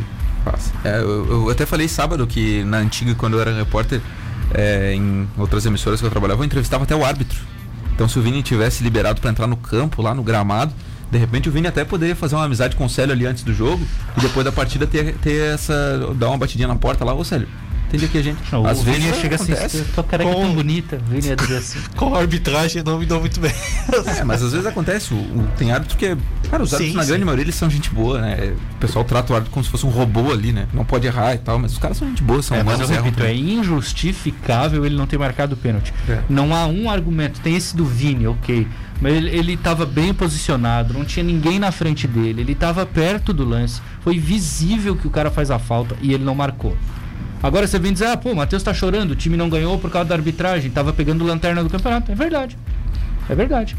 [0.84, 4.00] É, eu, eu até falei sábado que na antiga, quando eu era repórter,
[4.54, 7.38] é, em outras emissoras que eu trabalhava, eu entrevistava até o árbitro.
[7.94, 10.72] Então se o Vini tivesse liberado pra entrar no campo, lá no gramado,
[11.10, 13.52] de repente o Vini até poderia fazer uma amizade com o Célio ali antes do
[13.54, 13.82] jogo
[14.16, 16.12] e depois da partida ter, ter essa.
[16.16, 17.48] dar uma batidinha na porta lá, ô Célio,
[17.88, 18.38] atende aqui a gente.
[18.52, 19.84] Não, Às o vezes Vini chega assim, acontece.
[19.94, 20.96] tua careca é Com- tão bonita.
[21.06, 21.78] O Vini ia dizer assim.
[21.96, 23.52] Com a arbitragem não me dou muito bem.
[24.18, 25.14] É, mas às vezes acontece.
[25.14, 26.16] O, o- tem árbitro que é.
[26.50, 27.08] Cara, os árbitros Sim, na sim.
[27.08, 28.54] grande maioria eles são gente boa, né?
[28.74, 30.66] O pessoal trata o árbitro como se fosse um robô ali, né?
[30.74, 32.90] Não pode errar e tal, mas os caras são gente boa, são É, mas humanos,
[32.90, 35.92] eu erram repito, é injustificável ele não ter marcado o pênalti.
[36.08, 36.20] É.
[36.28, 37.40] Não há um argumento.
[37.40, 38.66] Tem esse do Vini, ok.
[39.00, 42.40] Mas ele, ele tava bem posicionado, não tinha ninguém na frente dele.
[42.42, 43.80] Ele tava perto do lance.
[44.00, 46.76] Foi visível que o cara faz a falta e ele não marcou.
[47.42, 49.90] Agora você vem dizer, ah, pô, o Matheus tá chorando, o time não ganhou por
[49.90, 52.10] causa da arbitragem, tava pegando lanterna do campeonato.
[52.10, 52.58] É verdade.
[53.28, 53.76] É verdade.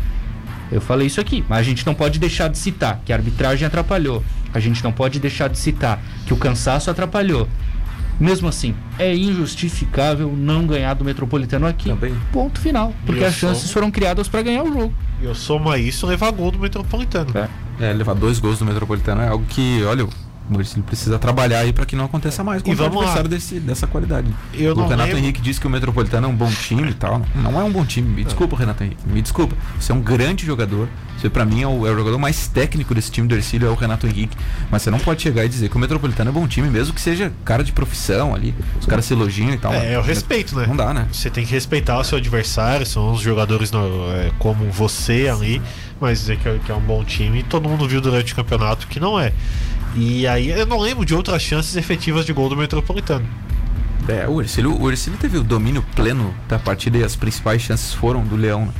[0.71, 3.67] Eu falei isso aqui, mas a gente não pode deixar de citar que a arbitragem
[3.67, 4.23] atrapalhou.
[4.53, 7.47] A gente não pode deixar de citar que o cansaço atrapalhou.
[8.19, 11.89] Mesmo assim, é injustificável não ganhar do Metropolitano aqui.
[11.89, 12.13] Também.
[12.33, 12.93] Ponto final.
[13.05, 14.93] Porque as chances sou- foram criadas para ganhar o jogo.
[15.21, 17.29] E eu soma isso levar gol do Metropolitano.
[17.35, 17.47] É.
[17.79, 20.05] É, levar dois gols do Metropolitano é algo que, olha,
[20.49, 23.01] Maurício precisa trabalhar aí pra que não aconteça mais com E vamos lá.
[23.01, 24.27] adversário desse, dessa qualidade.
[24.53, 27.21] Eu o Renato lembro- Henrique disse que o Metropolitano é um bom time e tal.
[27.35, 28.07] Não é um bom time.
[28.09, 29.01] Me desculpa, Renato Henrique.
[29.07, 29.55] Me desculpa.
[29.79, 30.87] Você é um grande jogador.
[31.17, 33.71] Você, pra mim, é o, é o jogador mais técnico desse time do Ercílio, é
[33.71, 34.37] o Renato Henrique.
[34.71, 37.01] Mas você não pode chegar e dizer que o Metropolitano é bom time, mesmo que
[37.01, 38.55] seja cara de profissão ali.
[38.79, 39.73] Os caras se elogiam e tal.
[39.73, 40.65] É, é o respeito, né?
[40.65, 41.07] Não dá, né?
[41.11, 45.61] Você tem que respeitar o seu adversário, são os jogadores no- é, como você ali,
[45.99, 48.87] mas dizer que é, que é um bom time, todo mundo viu durante o campeonato
[48.87, 49.33] que não é.
[49.95, 53.27] E aí eu não lembro de outras chances efetivas de gol do Metropolitano.
[54.07, 57.93] É, o Ercílio, o Ercílio teve o domínio pleno da partida e as principais chances
[57.93, 58.65] foram do Leão.
[58.65, 58.71] né?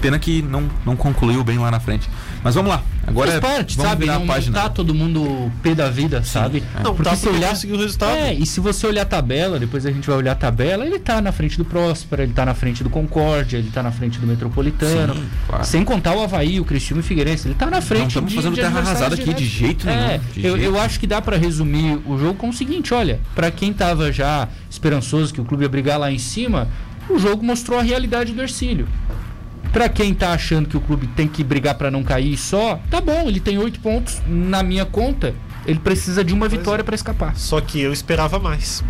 [0.00, 2.08] Pena que não, não concluiu bem lá na frente.
[2.42, 2.82] Mas vamos lá.
[3.06, 4.00] Agora Faz parte, vamos sabe?
[4.04, 4.60] virar Não, a não página.
[4.60, 6.62] tá todo mundo pé da vida, sabe?
[6.82, 8.16] Não, porque tá se olhar conseguiu o resultado.
[8.16, 10.98] É, e se você olhar a tabela, depois a gente vai olhar a tabela, ele
[10.98, 14.18] tá na frente do Próspera, ele tá na frente do Concórdia, ele tá na frente
[14.18, 15.14] do Metropolitano.
[15.14, 15.64] Sim, claro.
[15.64, 18.30] Sem contar o Havaí, o Cristiano e o Figueirense, ele tá na frente Não estamos
[18.30, 19.98] de- fazendo de terra arrasada aqui de jeito nenhum.
[20.00, 22.94] É, de eu, jeito eu acho que dá pra resumir o jogo com o seguinte,
[22.94, 26.68] olha, pra quem tava já esperançoso que o clube ia brigar lá em cima,
[27.08, 28.86] o jogo mostrou a realidade do Ercílio.
[29.72, 33.00] Pra quem tá achando que o clube tem que brigar pra não cair só, tá
[33.00, 35.34] bom, ele tem oito pontos na minha conta.
[35.66, 37.36] Ele precisa de uma vitória pra escapar.
[37.36, 38.82] Só que eu esperava mais.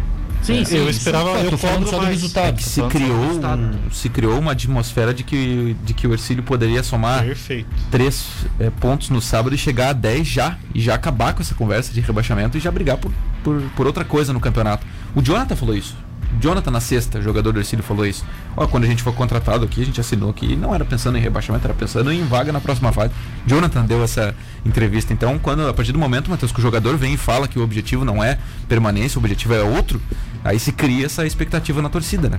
[0.43, 0.77] Sim, É, sim.
[0.79, 2.59] eu esperava- tô eu falando só do resultado.
[2.59, 3.61] É se falando só do criou, resultado.
[3.63, 7.69] um- se criou uma atmosfera de que, de que o Ercílio poderia somar Perfeito.
[7.91, 8.25] três
[8.59, 10.57] é, pontos no sábado e chegar a 10 já.
[10.75, 13.13] E já acabar com essa conversa de rebaixamento e já brigar por,
[13.45, 14.87] por, por outra coisa no campeonato.
[15.15, 15.95] O Jonathan falou isso.
[16.39, 18.25] Jonathan na sexta, jogador do Ercílio, falou isso.
[18.71, 21.67] Quando a gente foi contratado aqui, a gente assinou aqui, não era pensando em rebaixamento,
[21.67, 23.13] era pensando em vaga na próxima fase.
[23.47, 25.13] Jonathan deu essa entrevista.
[25.13, 27.63] Então, quando a partir do momento, Matheus, que o jogador vem e fala que o
[27.63, 28.39] objetivo não é
[28.69, 30.01] permanência, o objetivo é outro,
[30.45, 32.39] aí se cria essa expectativa na torcida, né?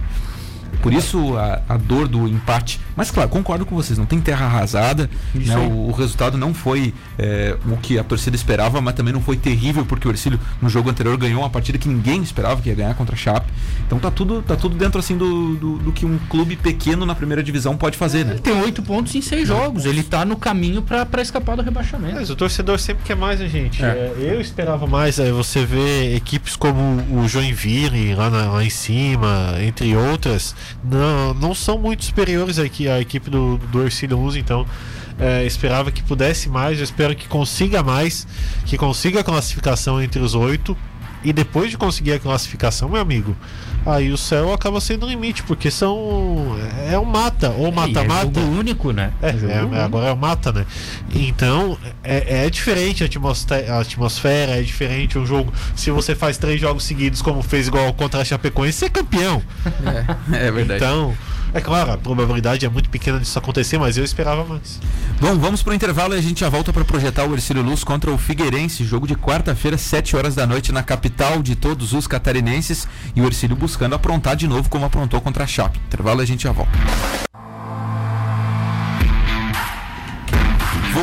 [0.82, 2.80] Por isso a, a dor do empate.
[2.96, 5.10] Mas claro, concordo com vocês, não tem terra arrasada.
[5.34, 5.56] Né?
[5.58, 9.38] o, o resultado não foi é, o que a torcida esperava, mas também não foi
[9.38, 12.76] terrível, porque o Ercílio no jogo anterior ganhou uma partida que ninguém esperava que ia
[12.76, 13.48] ganhar contra a Chape.
[13.86, 17.16] Então tá tudo, tá tudo dentro assim do, do, do que um clube pequeno na
[17.16, 18.34] primeira divisão pode fazer, né?
[18.34, 19.86] Ele tem oito pontos em seis jogos.
[19.86, 22.16] Ele tá no caminho pra, pra escapar do rebaixamento.
[22.16, 23.84] Mas o torcedor sempre quer mais, né, gente?
[23.84, 23.88] É.
[23.88, 25.20] É, eu esperava mais.
[25.20, 26.82] é, você vê equipes como
[27.12, 32.88] o Joinville lá, na- lá em cima, entre outras, não, não são muito superiores aqui
[32.90, 34.66] à equipe do, do Ercílio Luz, então.
[35.20, 38.26] é, esperava que pudesse mais, eu espero que consiga mais,
[38.66, 40.76] que consiga a classificação entre os oito.
[41.24, 43.38] E depois de conseguir a classificação, meu amigo,
[43.86, 46.58] aí o céu acaba sendo um limite, porque são.
[46.90, 48.40] É um mata, ou é mata-mata.
[48.40, 49.12] jogo único, né?
[49.22, 49.76] É, é, único.
[49.76, 50.66] agora é o mata, né?
[51.14, 55.54] Então, é, é diferente a atmosfera, a atmosfera, é diferente um jogo.
[55.76, 59.42] Se você faz três jogos seguidos, como fez igual contra a Chapecoense, você é campeão.
[60.32, 60.84] É, é verdade.
[60.84, 61.16] Então,
[61.54, 64.80] é claro, a probabilidade é muito pequena disso acontecer, mas eu esperava mais.
[65.20, 68.12] Bom, vamos pro intervalo e a gente já volta para projetar o Ercílio Luz contra
[68.12, 72.88] o Figueirense, jogo de quarta-feira, 7 horas da noite, na capital de todos os catarinenses.
[73.16, 75.80] E o Ercílio buscando aprontar de novo como aprontou contra a Chape.
[75.88, 76.72] Intervalo e a gente já volta.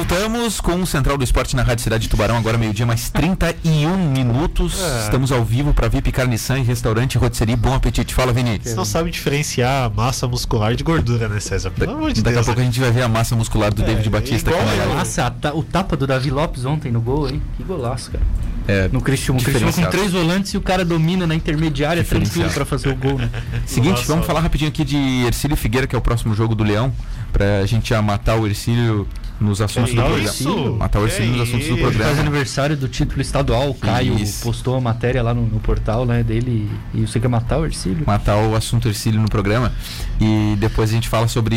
[0.08, 4.10] Voltamos com o Central do Esporte na Rádio Cidade de Tubarão, agora meio-dia, mais 31
[4.10, 4.80] minutos.
[4.80, 5.00] É.
[5.04, 7.54] Estamos ao vivo para VIP Carniçan e Restaurante Rotisserie.
[7.54, 8.14] Bom apetite.
[8.14, 8.58] Fala, Vini.
[8.62, 11.70] Você não sabe diferenciar massa muscular de gordura, né, César?
[11.72, 12.46] Pelo amor de Daqui a Deus.
[12.46, 12.70] pouco a né?
[12.70, 14.88] gente vai ver a massa muscular do É, David Batista igual aqui na eu.
[14.88, 14.98] live.
[14.98, 17.42] Nossa, a ta- o tapa do Davi Lopes ontem no gol, hein?
[17.58, 18.24] Que golaço, cara.
[18.66, 22.50] É, No Cristiano, o Cristiano com três volantes e o cara domina na intermediária tranquilo
[22.50, 23.28] pra fazer o gol, né?
[23.66, 24.06] Seguinte, Nossa.
[24.06, 26.92] vamos falar rapidinho aqui de Ercílio Figueira, que é o próximo jogo do Leão,
[27.32, 29.06] pra gente já matar o Ercílio
[29.40, 30.24] nos assuntos do programa.
[30.24, 30.76] isso?
[30.78, 31.82] Matar o Ercílio Que nos assuntos do isso?
[31.82, 32.20] Faz programa.
[32.20, 34.42] aniversário do título estadual, o Caio Isso.
[34.42, 38.04] postou a matéria lá no, no portal né, dele e você quer matar o Ercílio?
[38.06, 39.72] Matar o assunto Ercílio no programa.
[40.20, 41.56] E depois a gente fala sobre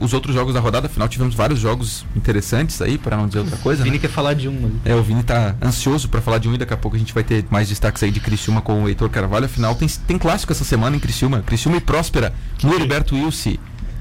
[0.00, 0.86] os outros jogos da rodada.
[0.86, 3.82] Afinal, tivemos vários jogos interessantes aí, para não dizer outra coisa.
[3.82, 4.00] Vini Né?
[4.02, 4.80] quer falar de um ali.
[4.84, 7.14] É, o Vini tá ansioso pra falar de um e daqui a pouco a gente
[7.14, 9.46] vai ter mais destaques aí de Criciúma com o Heitor Carvalho.
[9.46, 11.42] Afinal, tem, tem clássico essa semana em Criciúma.
[11.42, 12.74] Criciúma e Próspera, no?
[12.74, 13.56] Heriberto Wilson,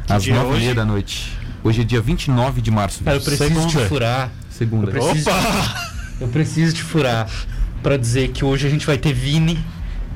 [0.10, 0.76] às dia é nove e meia hoje?
[0.76, 1.43] da noite.
[1.64, 3.04] Hoje é dia 29 de março.
[3.04, 3.88] Cara, eu preciso te Segunda.
[3.88, 4.32] furar.
[4.50, 4.92] Segunda.
[4.92, 5.76] Eu preciso, Opa!
[6.20, 7.30] eu preciso te furar
[7.82, 9.60] pra dizer que hoje a gente vai ter Vini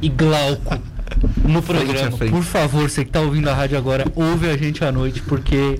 [0.01, 0.77] e Glauco
[1.45, 2.17] no programa.
[2.17, 2.31] frente.
[2.31, 5.79] Por favor, você que tá ouvindo a rádio agora, ouve a gente à noite, porque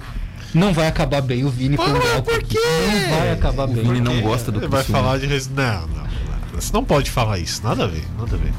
[0.54, 2.22] não vai acabar bem o Vini com o Glauco.
[2.24, 2.58] por quê?
[2.60, 3.84] Não vai acabar O bem.
[3.84, 5.28] Vini não gosta do Ele vai falar de.
[5.28, 6.08] Não, não, não.
[6.56, 7.62] Você não pode falar isso.
[7.64, 8.54] Nada a ver, nada a ver.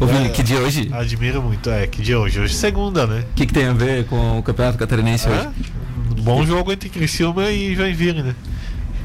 [0.00, 0.28] Ô, Vini, É.
[0.30, 0.90] que dia é hoje?
[0.92, 1.70] Admiro muito.
[1.70, 2.40] É, que dia é hoje?
[2.40, 3.20] Hoje é segunda, né?
[3.30, 5.30] O que, que tem a ver com o Campeonato Catarinense É?
[5.30, 5.48] hoje?
[6.32, 8.34] Um bom jogo entre Criciúma e Joinville, né?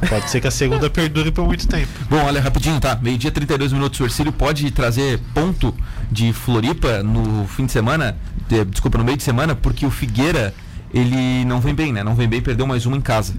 [0.09, 1.87] Pode ser que a segunda perdure por muito tempo.
[2.09, 2.97] Bom, olha, rapidinho, tá?
[2.99, 3.99] Meio-dia, 32 minutos.
[3.99, 5.75] O Ercílio pode trazer ponto
[6.11, 8.17] de Floripa no fim de semana,
[8.49, 10.53] de- desculpa, no meio de semana, porque o Figueira,
[10.91, 12.03] ele não vem bem, né?
[12.03, 13.35] Não vem bem, perdeu mais uma em casa.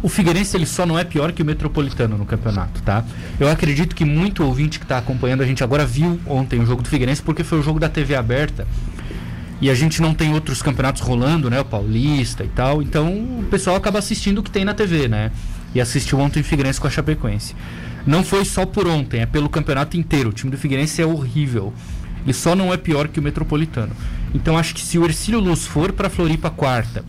[0.00, 3.04] O Figueirense ele só não é pior que o Metropolitano no campeonato, tá?
[3.40, 6.82] Eu acredito que muito ouvinte que está acompanhando a gente agora viu ontem o jogo
[6.82, 8.64] do Figueirense porque foi o jogo da TV aberta.
[9.60, 11.60] E a gente não tem outros campeonatos rolando, né?
[11.60, 12.80] O Paulista e tal.
[12.80, 15.32] Então o pessoal acaba assistindo o que tem na TV, né?
[15.74, 17.54] E assistiu ontem o Figueirense com a Chapecoense.
[18.06, 20.30] Não foi só por ontem, é pelo campeonato inteiro.
[20.30, 21.72] O time do Figueirense é horrível.
[22.24, 23.92] Ele só não é pior que o Metropolitano.
[24.34, 27.04] Então acho que se o Ercílio Luz for para Floripa quarta,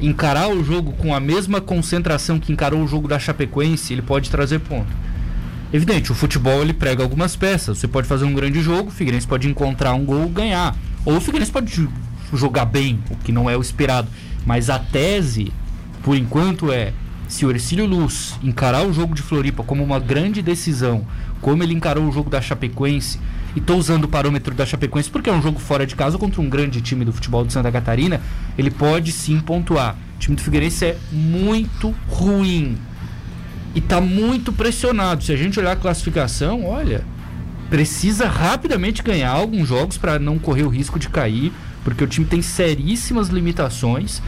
[0.00, 4.30] encarar o jogo com a mesma concentração que encarou o jogo da Chapecoense, ele pode
[4.30, 4.92] trazer ponto.
[5.72, 7.78] Evidente, o futebol ele prega algumas peças.
[7.78, 10.76] Você pode fazer um grande jogo, o Figueirense pode encontrar um gol ganhar.
[11.06, 11.88] Ou o Figueirense pode
[12.34, 14.08] jogar bem, o que não é o esperado.
[14.44, 15.52] Mas a tese
[16.02, 16.92] por enquanto é
[17.28, 21.06] se o Ercílio Luz encarar o jogo de Floripa como uma grande decisão,
[21.40, 23.18] como ele encarou o jogo da Chapecoense,
[23.54, 26.40] e estou usando o parâmetro da Chapecoense porque é um jogo fora de casa contra
[26.40, 28.20] um grande time do futebol de Santa Catarina,
[28.56, 29.96] ele pode sim pontuar.
[30.16, 32.76] O time do Figueirense é muito ruim
[33.74, 35.24] e está muito pressionado.
[35.24, 37.04] Se a gente olhar a classificação, olha,
[37.68, 41.52] precisa rapidamente ganhar alguns jogos para não correr o risco de cair,
[41.84, 44.22] porque o time tem seríssimas limitações.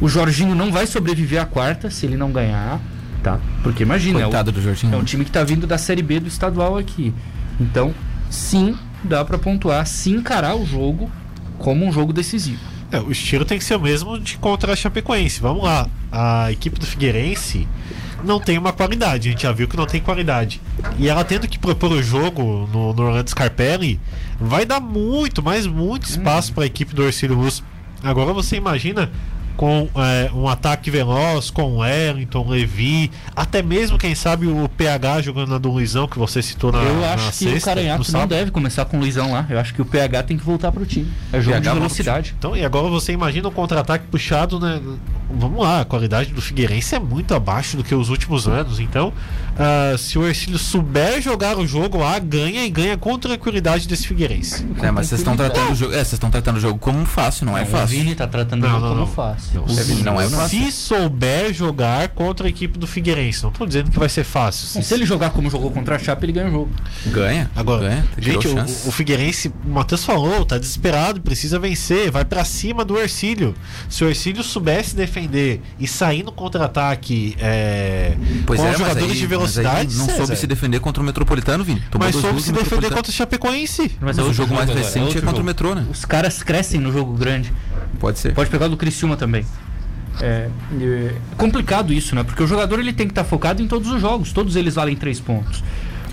[0.00, 2.80] O Jorginho não vai sobreviver à quarta se ele não ganhar,
[3.22, 3.40] tá?
[3.62, 4.94] Porque imagina, é, o, do Jorginho.
[4.94, 7.14] é um time que tá vindo da Série B do estadual aqui.
[7.60, 7.94] Então,
[8.28, 11.10] sim, dá para pontuar, sim encarar o jogo
[11.58, 12.60] como um jogo decisivo.
[12.90, 15.40] É, o estilo tem que ser o mesmo de contra a Chapecoense.
[15.40, 15.88] Vamos lá.
[16.10, 17.66] A equipe do Figueirense
[18.24, 19.28] não tem uma qualidade.
[19.28, 20.60] A gente já viu que não tem qualidade.
[20.98, 24.00] E ela tendo que propor o jogo no, no Orlando Scarpelli,
[24.40, 27.64] vai dar muito, mas muito espaço para a equipe do Orcílio Russo.
[28.02, 29.10] Agora você imagina
[29.56, 35.50] com é, um ataque veloz, com Wellington, Levi, até mesmo, quem sabe, o PH jogando
[35.50, 38.26] na do Luizão, que você citou na eu acho na que sexta, o Caranhato não
[38.26, 39.46] deve começar com o Luizão lá.
[39.48, 41.10] Eu acho que o PH tem que voltar pro time.
[41.32, 42.34] É jogo PH de velocidade.
[42.38, 44.80] Então, e agora você imagina um contra-ataque puxado, né?
[45.30, 48.80] Vamos lá, a qualidade do Figueirense é muito abaixo do que os últimos anos.
[48.80, 49.12] Então,
[49.58, 54.06] ah, se o Ercílio souber jogar o jogo lá, ganha e ganha com tranquilidade desse
[54.06, 54.66] Figueirense.
[54.82, 55.92] É, mas vocês estão tratando o jogo.
[55.92, 57.98] É, vocês estão tratando o jogo como fácil, não é O fácil.
[57.98, 59.06] Vini tá tratando o jogo não, como não.
[59.06, 59.50] fácil.
[59.54, 60.64] Não, O Vini não é fácil.
[60.66, 64.82] Se souber jogar contra a equipe do Figueirense, não tô dizendo que vai ser fácil.
[64.82, 66.70] Se ele jogar como jogou contra a Chape, ele ganha o jogo.
[67.06, 67.50] Ganha.
[67.54, 68.04] Agora, ganha.
[68.18, 72.98] gente, o, o Figueirense, o Matheus falou, tá desesperado, precisa vencer, vai pra cima do
[72.98, 73.54] Ercílio.
[73.88, 79.16] Se o Ercílio soubesse defender e sair no contra-ataque é, Pois com é, jogadores aí-
[79.16, 81.82] de aí velocidade, não César, soube se defender contra o Metropolitano, Vini.
[81.90, 83.96] Tomou mas soube se defender contra o Chapecoense.
[84.00, 85.44] Mas Mas o jogo mais recente é contra o.
[85.44, 85.86] Metrô, né?
[85.90, 87.52] Os caras crescem no jogo grande.
[87.98, 88.32] Pode ser.
[88.34, 89.44] Pode pegar o do Criciúma também.
[90.20, 90.48] É,
[90.80, 92.22] é complicado isso, né?
[92.22, 94.32] Porque o jogador ele tem que estar focado em todos os jogos.
[94.32, 95.62] Todos eles valem três pontos.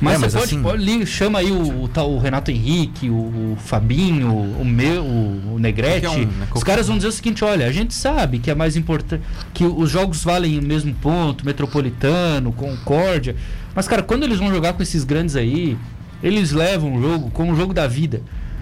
[0.02, 3.58] Mas, É, mas você pode, assim- pode- chama aí o, tal Renato Henrique, o, o
[3.60, 6.08] Fabinho, o meu, o, Negrete.
[6.08, 6.48] Um, né?
[6.56, 9.22] Os caras vão dizer o seguinte: olha, a gente sabe que é mais importante
[9.54, 13.36] que os jogos valem o mesmo ponto, Metropolitano, Concórdia.
[13.76, 15.78] Mas, cara, quando eles vão jogar com esses grandes aí,
[16.24, 18.22] eles levam o jogo como o jogo da vida.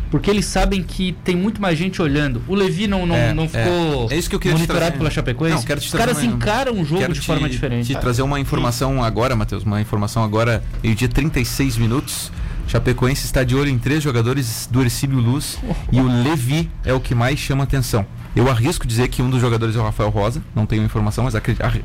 [0.09, 2.41] Porque eles sabem que tem muito mais gente olhando.
[2.47, 3.47] O Levi não, não, É, não é.
[3.47, 5.55] ficou É isso que eu queria monitorado pela Chapecoense.
[5.57, 7.87] Não, quero te Os caras uma- encaram o jogo Quero de te- forma diferente.
[7.87, 9.63] Te trazer uma informação agora, Matheus.
[9.63, 12.31] Uma informação agora, meio-dia 36 minutos.
[12.67, 15.57] Chapecoense está de olho em três jogadores do Ercílio Luz
[15.91, 18.05] e o Levi é o que mais chama atenção.
[18.35, 21.33] Eu arrisco dizer que um dos jogadores é o Rafael Rosa, não tenho informação, mas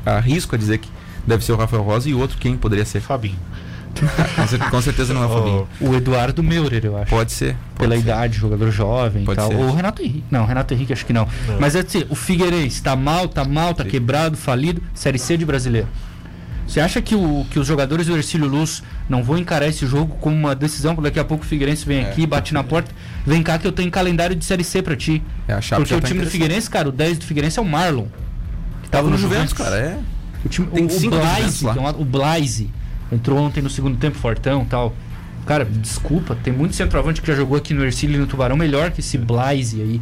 [0.05, 0.89] arrisco a dizer que
[1.25, 2.99] deve ser o Rafael Rosa e o outro quem poderia ser?
[3.01, 3.37] Fabinho.
[4.35, 5.67] Com cer- Com certeza não é o Fabinho.
[5.79, 7.09] O Eduardo Meurer, eu acho.
[7.09, 7.55] Pode ser.
[7.75, 8.01] pode Pela ser.
[8.01, 9.51] idade, jogador jovem Pode e tal.
[9.51, 9.55] ser.
[9.57, 10.23] Ou o Renato Henrique.
[10.31, 11.27] Não, o Renato Henrique acho que não.
[11.47, 11.59] Não.
[11.59, 13.89] Mas é assim, o Figueirense tá mal, tá mal, tá Sim.
[13.89, 14.81] quebrado, falido.
[14.93, 15.87] Série C de brasileiro.
[16.67, 20.15] Você acha que, o, que os jogadores do Ercílio Luz não vão encarar esse jogo
[20.21, 20.95] como uma decisão?
[20.95, 22.09] Porque daqui a pouco o Figueirense vem É.
[22.09, 22.89] aqui, bate na porta.
[23.27, 25.21] Vem cá que eu tenho calendário de Série C pra ti.
[25.47, 26.29] É, a Chape Porque o tá time do.
[26.31, 28.05] Figueirense, cara, o 10 do Figueirense é o Marlon.
[28.81, 29.75] Que Tava no Juventus, cara.
[29.77, 29.99] É.
[30.45, 31.73] O, time, Tem o, o cinco Juventus Blaise, lá.
[31.73, 32.69] que é um- o Blaise,
[33.13, 34.93] entrou ontem no segundo tempo, fortão tal.
[35.45, 38.91] Cara, desculpa, tem muito centroavante que já jogou aqui no Ercílio e no Tubarão melhor
[38.91, 40.01] que esse Blaise aí.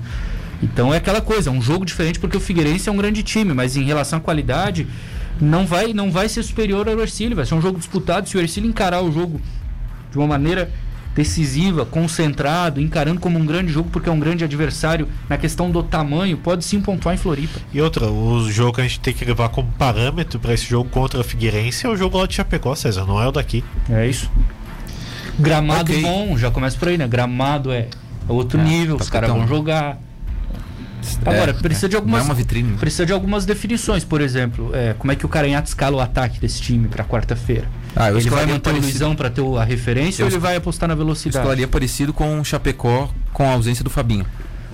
[0.62, 3.54] Então é aquela coisa, é um jogo diferente porque o Figueirense é um grande time,
[3.54, 4.88] mas em relação à qualidade,
[5.40, 7.36] não vai, não vai ser superior ao Ercílio.
[7.36, 8.30] Vai ser um jogo disputado.
[8.30, 9.42] Se o Ercílio encarar o jogo
[10.12, 10.70] de uma maneira
[11.16, 15.84] decisiva, concentrado, encarando como um grande jogo porque é um grande adversário na questão do
[15.84, 17.60] tamanho, pode sim pontuar em Floripa.
[17.74, 20.90] E outra, o jogo que a gente tem que levar como parâmetro pra esse jogo
[20.90, 23.64] contra a Figueirense é o jogo lá de Chapecó, César, não é o daqui.
[23.90, 24.32] É isso.
[25.40, 26.02] Gramado Ok.
[26.02, 27.08] bom, já começa por aí, né?
[27.08, 27.88] Gramado é
[28.28, 29.98] outro É, nível, tá os caras vão jogar.
[31.26, 32.22] Agora, É, precisa de Não algumas.
[32.22, 32.78] é uma vitrine.
[32.78, 36.40] Precisa de algumas definições, por exemplo, é, como é que o Caranhato escala o ataque
[36.40, 37.68] desse time pra quarta-feira?
[37.96, 40.40] Ah, eu ele vai manter o parecido- Luizão pra ter a referência Eu ou ele
[40.40, 41.38] vai apostar na velocidade?
[41.38, 44.26] escalaria parecido com o Chapecó com a ausência do Fabinho.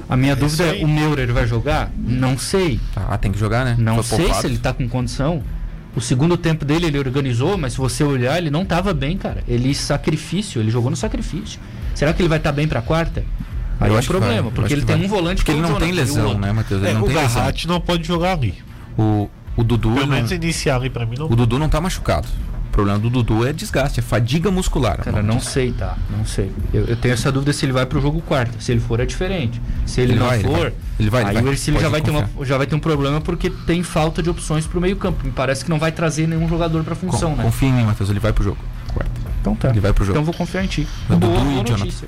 [0.10, 1.92] A minha Isso dúvida é: o Meurer vai jogar?
[1.98, 2.80] Não sei.
[2.96, 3.76] Ah, tem que jogar, né?
[3.78, 4.42] Não Foi sei poupado.
[4.42, 5.42] se ele tá com condição.
[5.96, 9.44] O segundo tempo dele ele organizou, mas se você olhar, ele não tava bem, cara.
[9.48, 11.60] Ele sacrifício, ele jogou no sacrifício.
[11.96, 13.24] Será que ele vai estar bem pra quarta?
[13.80, 15.06] Aí Eu é um problema, eu porque ele tem vai.
[15.06, 16.82] um volante Porque que ele é não tem o lesão, né, Matheus?
[16.84, 17.44] Ele É, não o tem lesão.
[17.68, 18.54] Não pode jogar ali.
[18.98, 19.92] O, o Dudu.
[19.92, 21.26] Pelo menos iniciar ali pra mim não.
[21.26, 22.28] O Dudu não tá machucado.
[22.78, 24.98] O problema do Dudu é desgaste, é fadiga muscular.
[24.98, 25.98] Cara, não sei, tá?
[26.16, 26.52] Não sei.
[26.72, 28.62] Eu, eu tenho essa dúvida se ele vai pro jogo quarta.
[28.62, 29.60] Se ele for, é diferente.
[29.84, 30.74] Se ele, Ele não vai, ele for, vai.
[31.00, 31.44] Ele vai, ele aí vai.
[31.46, 34.30] o Ercílio já vai, ter uma, já vai ter um problema porque tem falta de
[34.30, 35.26] opções pro meio campo.
[35.26, 37.44] Me parece que não vai trazer nenhum jogador pra função, Con- né?
[37.46, 38.12] Confia em mim, Matheus.
[38.12, 38.60] Ele vai pro jogo.
[38.94, 39.12] Quarta.
[39.42, 39.70] Então tá.
[39.70, 40.16] Ele vai pro jogo.
[40.16, 40.88] Então vou confiar em ti.
[41.10, 42.08] Vai Boa, Dudu e Jonathan.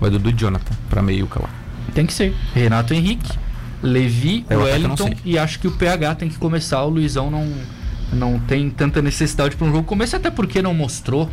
[0.00, 1.50] Vai Dudu e Jonathan pra meio lá.
[1.92, 2.34] Tem que ser.
[2.54, 3.30] Renato Henrique,
[3.82, 6.82] Levi, É, Wellington e acho que o PH tem que começar.
[6.84, 7.46] O Luizão não,
[8.12, 11.28] não tem tanta necessidade para um jogo começar, até porque não mostrou,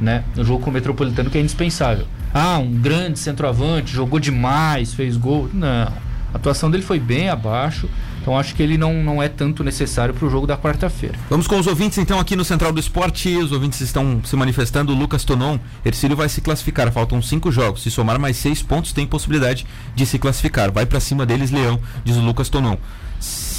[0.00, 2.06] né, no jogo com o Metropolitano que é indispensável.
[2.34, 5.48] Ah, um grande centroavante, jogou demais, fez gol.
[5.52, 5.92] Não.
[6.32, 7.88] A atuação dele foi bem abaixo.
[8.20, 11.16] Então acho que ele não, não é tanto necessário para o jogo da quarta-feira.
[11.30, 13.36] Vamos com os ouvintes então aqui no Central do Esporte.
[13.36, 14.92] Os ouvintes estão se manifestando.
[14.92, 16.90] O Lucas Tonon, Ercílio vai se classificar.
[16.90, 17.82] Faltam cinco jogos.
[17.82, 20.72] Se somar mais seis pontos, tem possibilidade de se classificar.
[20.72, 22.76] Vai pra cima deles, Leão, diz o Lucas Tonon.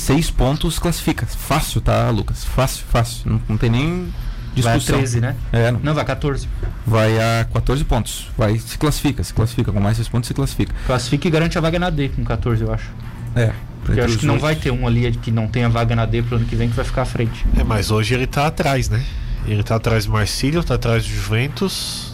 [0.08, 1.26] Seis pontos classifica.
[1.26, 2.45] Fácil, tá, Lucas?
[2.45, 3.30] Fácil, fácil.
[3.30, 4.08] Não, não tem nem
[4.55, 4.99] Vai a discussão.
[4.99, 5.36] 13, né?
[5.51, 5.82] É, não.
[5.84, 6.47] Não, vai a 14.
[6.86, 8.30] vai a 14 pontos.
[8.38, 9.70] Vai, se classifica, se classifica.
[9.70, 10.74] Com mais seis pontos, se classifica.
[10.86, 12.89] Classifica e garante a vaga na D com 14, eu acho.
[13.36, 13.51] É.
[13.84, 16.22] Porque eu acho que não vai ter um ali que não tenha vaga na D
[16.24, 17.45] pro ano que vem que vai ficar à frente.
[17.58, 19.03] É, mas hoje ele tá atrás, né?
[19.45, 22.14] Ele tá atrás do Marcílio, tá atrás do Juventus,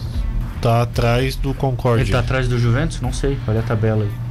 [0.60, 2.02] tá atrás do Concórdia.
[2.02, 3.00] Ele tá atrás do Juventus?
[3.00, 3.38] Não sei.
[3.46, 4.23] Olha a tabela aí.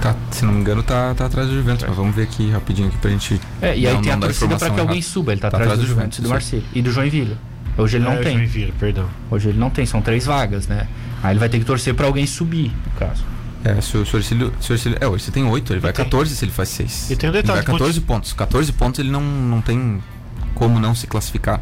[0.00, 1.84] Tá, se não me engano, tá, tá atrás do Juventus.
[1.86, 3.40] Mas vamos ver aqui rapidinho aqui pra gente.
[3.60, 5.32] É, e aí não- tem não a torcida pra que alguém suba.
[5.32, 6.62] Ele tá, Tá atrás, atrás do do Juventus e do Marcelo.
[6.74, 7.36] E do Joinville.
[7.76, 8.36] Hoje ele não É, tem.
[8.36, 9.08] Joinville, perdão.
[9.30, 10.86] Hoje ele não tem, são três vagas, né?
[11.22, 13.24] Aí ele vai ter que torcer pra alguém subir, no caso.
[13.64, 15.80] É, se o, se o Ercílio, se o Ercílio- É, hoje você tem 8, ele
[15.80, 16.04] vai tem.
[16.04, 17.10] 14 se ele faz 6.
[17.10, 18.32] E tem um ele detalhe, vai 14 pontos.
[18.32, 20.00] 14 pontos ele não, não tem
[20.54, 21.60] como não se classificar.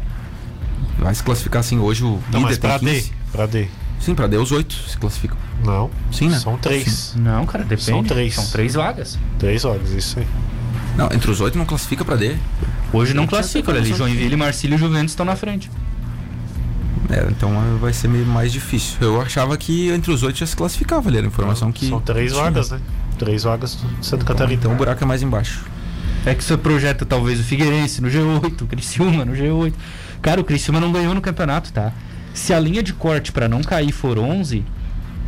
[0.99, 2.85] Vai se classificar assim hoje o Não, mas líder tem pra D.
[2.95, 3.11] 15.
[3.31, 3.67] Pra D.
[3.99, 5.37] Sim, pra D os 8 se classificam.
[5.63, 5.89] Não.
[6.11, 6.39] Sim, né?
[6.39, 7.13] São três.
[7.17, 7.83] Não, cara, depende.
[7.83, 8.35] São três.
[8.35, 9.17] São três vagas.
[9.39, 10.27] Três horas, isso aí.
[10.95, 12.35] Não, entre os 8 não classifica pra D.
[12.93, 13.93] Hoje não Não classifica, olha ali.
[13.93, 15.69] Joinville, Marcílio e Juventus estão na frente.
[17.09, 18.97] É, então é, vai ser meio mais difícil.
[18.99, 21.17] Eu achava que entre os 8 já se classificava ali.
[21.17, 21.87] Era a informação que.
[21.87, 22.43] São três tinha.
[22.43, 22.79] vagas, né?
[23.17, 24.59] Três vagas do Santa Então, Catarina.
[24.59, 25.63] então o buraco é mais embaixo.
[26.25, 29.73] É que você projeta talvez o Figueirense no G8, o Criciúma no G8.
[30.21, 31.93] Cara, o Criciúma não ganhou no campeonato, tá?
[32.37, 34.63] Se a linha de corte pra não cair for 11,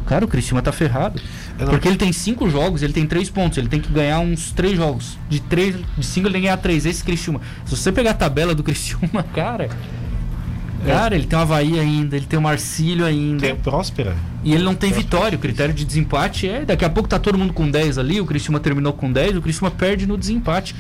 [0.06, 1.20] cara, o Criciúma tá ferrado.
[1.58, 4.78] Porque ele tem cinco jogos, ele tem três pontos, ele tem que ganhar uns três
[4.78, 5.18] jogos.
[5.28, 6.86] De três, de cinco ele tem que ganhar três.
[6.86, 7.42] Esse Criciúma.
[7.66, 9.70] Se você pegar a tabela do Criciúma, cara.
[10.86, 13.42] Cara, ele tem o Havaí ainda, ele tem o Marcílio ainda.
[13.42, 14.16] Tem Próspera.
[14.44, 15.36] E ele não tem vitória.
[15.36, 16.64] O critério de desempate é.
[16.64, 18.22] Daqui a pouco tá todo mundo com 10 ali.
[18.22, 19.36] O Criciúma terminou com 10.
[19.36, 20.74] O Criciúma perde no desempate.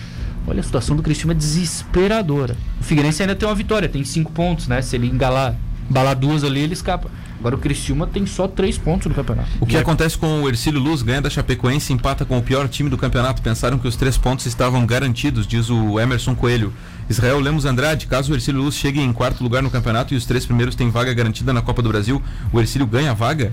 [0.47, 2.55] Olha, a situação do Criciúma é desesperadora.
[2.80, 4.82] O Figueirense ainda tem uma vitória, tem 5 pontos, né?
[4.82, 5.55] Se ele engalar,
[5.89, 7.09] embalar duas ali, ele escapa.
[7.39, 9.47] Agora o Criciúma tem só 3 pontos no campeonato.
[9.61, 11.01] O que E é- acontece com o Ercílio Luz?
[11.01, 13.41] Ganha da Chapecoense, empata com o pior time do campeonato.
[13.41, 16.73] Pensaram que os três pontos estavam garantidos, diz o Emerson Coelho.
[17.09, 20.25] Israel Lemos Andrade, caso o Ercílio Luz chegue em quarto lugar no campeonato e os
[20.25, 22.21] três primeiros têm vaga garantida na Copa do Brasil,
[22.51, 23.51] o Ercílio ganha a vaga?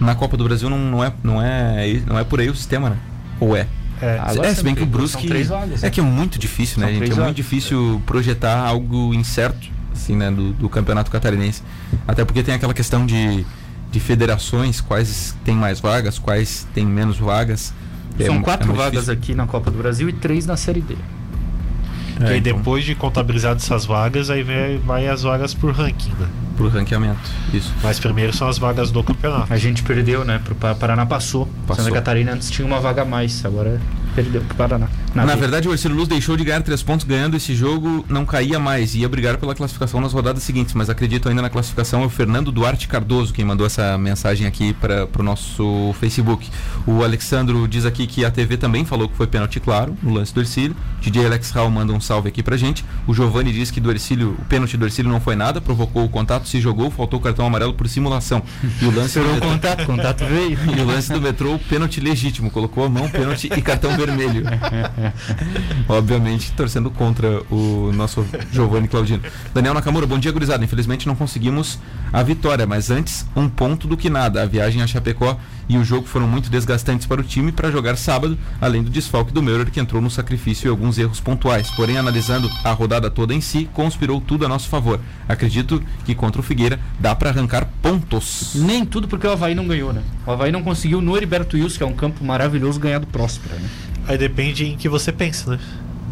[0.00, 2.88] Na Copa do Brasil não, não, é, não, é, não é por aí o sistema,
[2.90, 2.96] né?
[3.38, 3.66] Ou é?
[4.00, 5.26] É, Agora é, se bem que o Brusque.
[5.28, 5.90] três vagas, é né?
[5.90, 6.94] que é muito difícil, né, gente?
[6.94, 7.36] É três muito vagas.
[7.36, 11.62] difícil projetar algo incerto, assim, né, do, do campeonato catarinense.
[12.06, 13.44] Até porque tem aquela questão de,
[13.90, 17.72] de federações, quais tem mais vagas, quais tem menos vagas.
[18.18, 19.12] É São é quatro muito vagas difícil.
[19.14, 20.94] aqui na Copa do Brasil e três na Série D.
[20.94, 25.72] E aí É, então, depois de contabilizar essas vagas, aí vai, vai as vagas por
[25.72, 26.28] ranking, né?
[26.56, 27.18] pro ranqueamento.
[27.52, 27.72] Isso.
[27.82, 29.50] Mas primeiro são as vagas do campeonato.
[29.50, 30.38] A gente perdeu, né?
[30.44, 31.48] Pro Pa- Paraná passou.
[31.66, 31.84] Passou.
[31.86, 33.80] Santa Catarina antes tinha uma vaga a mais, agora
[34.14, 34.86] perdeu pro Paraná.
[35.14, 35.40] Na D.
[35.40, 38.94] verdade, o Ercílio Luz deixou de ganhar três pontos ganhando esse jogo, não caía mais,
[38.94, 42.50] ia brigar pela classificação nas rodadas seguintes, mas acredito ainda na classificação é o Fernando
[42.50, 46.48] Duarte Cardoso, quem mandou essa mensagem aqui para o nosso Facebook.
[46.86, 50.32] O Alexandro diz aqui que a TV também falou que foi pênalti claro no lance
[50.32, 50.74] do Ercílio.
[51.00, 52.84] DJ Alex Hall manda um salve aqui pra gente.
[53.06, 56.08] O Giovanni diz que do Ercílio, o pênalti do Ercílio não foi nada, provocou o
[56.08, 58.42] contato, se jogou, faltou o cartão amarelo por simulação.
[58.80, 60.58] E o lance do metrô- contato, contato veio.
[60.76, 62.50] e o lance do metrô, pênalti legítimo.
[62.50, 64.44] Colocou a mão, pênalti e cartão vermelho.
[65.88, 69.22] Obviamente, torcendo contra o nosso Giovanni Claudino.
[69.54, 70.64] Daniel Nakamura, bom dia, gurizada.
[70.64, 71.78] Infelizmente não conseguimos
[72.12, 74.42] a vitória, mas antes, um ponto do que nada.
[74.42, 75.38] A viagem a Chapecó
[75.68, 79.32] e o jogo foram muito desgastantes para o time para jogar sábado, além do desfalque
[79.32, 81.70] do Meurer, que entrou no sacrifício e alguns erros pontuais.
[81.70, 85.00] Porém, analisando a rodada toda em si, conspirou tudo a nosso favor.
[85.28, 88.52] Acredito que contra o Figueira dá para arrancar pontos.
[88.54, 90.02] Nem tudo porque o Havaí não ganhou, né?
[90.26, 93.56] O Havaí não conseguiu no Heriberto Wilson, que é um campo maravilhoso, ganhar do Próspera,
[93.56, 93.68] né?
[94.06, 95.58] Aí depende em que você pensa, né?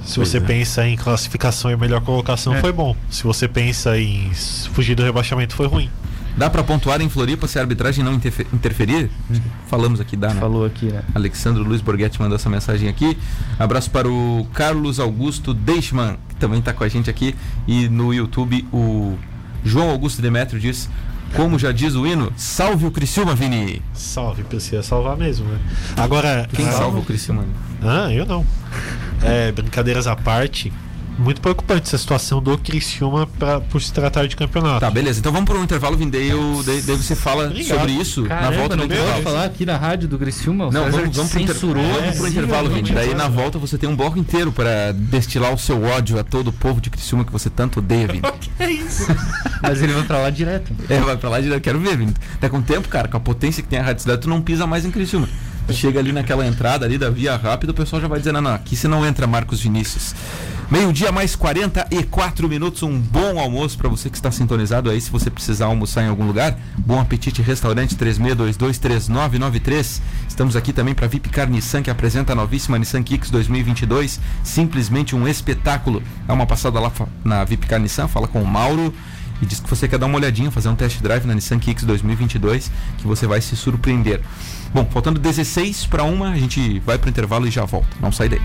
[0.04, 0.40] Se Pois você é.
[0.40, 2.60] pensa em classificação e melhor colocação, É.
[2.60, 2.96] foi bom.
[3.10, 4.30] Se você pensa em
[4.72, 5.90] fugir do rebaixamento, foi ruim.
[6.36, 9.10] Dá pra pontuar em Floripa se a arbitragem não interfe- interferir?
[9.66, 10.40] Falamos aqui, dá, né?
[10.40, 11.02] Falou aqui, né?
[11.14, 13.18] Alexandre Luiz Borghetti mandou essa mensagem aqui.
[13.58, 17.34] Abraço para o Carlos Augusto Deixman, que também está com a gente aqui.
[17.66, 19.18] E no YouTube, o
[19.64, 20.88] João Augusto Demetrio diz:
[21.36, 23.82] Como já diz o hino, salve o Criciúma, Vini.
[23.94, 25.58] Salve, precisa salvar mesmo, né?
[25.96, 26.48] Agora.
[26.52, 27.44] Quem ah, salva o Criciúma?
[27.82, 28.44] Ah, eu não.
[29.22, 30.72] É, brincadeiras à parte.
[31.20, 34.80] Muito preocupante essa situação do Criciúma pra, por se tratar de campeonato.
[34.80, 35.20] Tá, beleza.
[35.20, 36.62] Então vamos para um intervalo, Vindeio.
[36.64, 37.78] Daí, daí você fala Obrigado.
[37.78, 39.22] sobre isso Caramba, na volta do pode intervalo.
[39.22, 40.68] falar aqui na rádio do Criciúma?
[40.68, 41.54] O Não, César vamos, vamos pro, inter...
[41.56, 42.82] vamos pro intervalo, Vini.
[42.82, 42.92] visivelmente.
[42.94, 46.48] Daí na volta você tem um bloco inteiro para destilar o seu ódio a todo
[46.48, 48.22] o povo de Criciúma que você tanto odeia, Vini.
[48.58, 49.06] É isso.
[49.62, 50.70] Mas ele vai pra lá direto.
[50.88, 51.62] É, vai pra lá direto.
[51.62, 52.12] Quero ver, Vini.
[52.38, 54.66] Tá com tempo, cara, com a potência que tem a Rádio Cidade, tu não pisa
[54.66, 55.28] mais em Criciúma.
[55.66, 58.42] Tu chega ali naquela entrada ali da via rápida, o pessoal já vai dizendo, não,
[58.50, 60.14] não, aqui você não entra, Marcos Vinícius.
[60.70, 65.28] Meio-dia mais 44 minutos, um bom almoço para você que está sintonizado aí, se você
[65.28, 66.56] precisar almoçar em algum lugar.
[66.78, 70.00] Bom apetite, restaurante 36223993.
[70.28, 74.20] Estamos aqui também para Vipcar Nissan, que apresenta a novíssima Nissan Kicks 2022.
[74.44, 76.04] Simplesmente um espetáculo.
[76.24, 76.92] Dá uma passada lá
[77.24, 78.94] na Vipcar Nissan, fala com o Mauro
[79.42, 81.82] e diz que você quer dar uma olhadinha, fazer um test drive na Nissan Kicks
[81.82, 84.20] 2022, que você vai se surpreender.
[84.72, 87.88] Bom, faltando 16 para uma, a gente vai pro intervalo e já volta.
[88.00, 88.40] Não sai daí.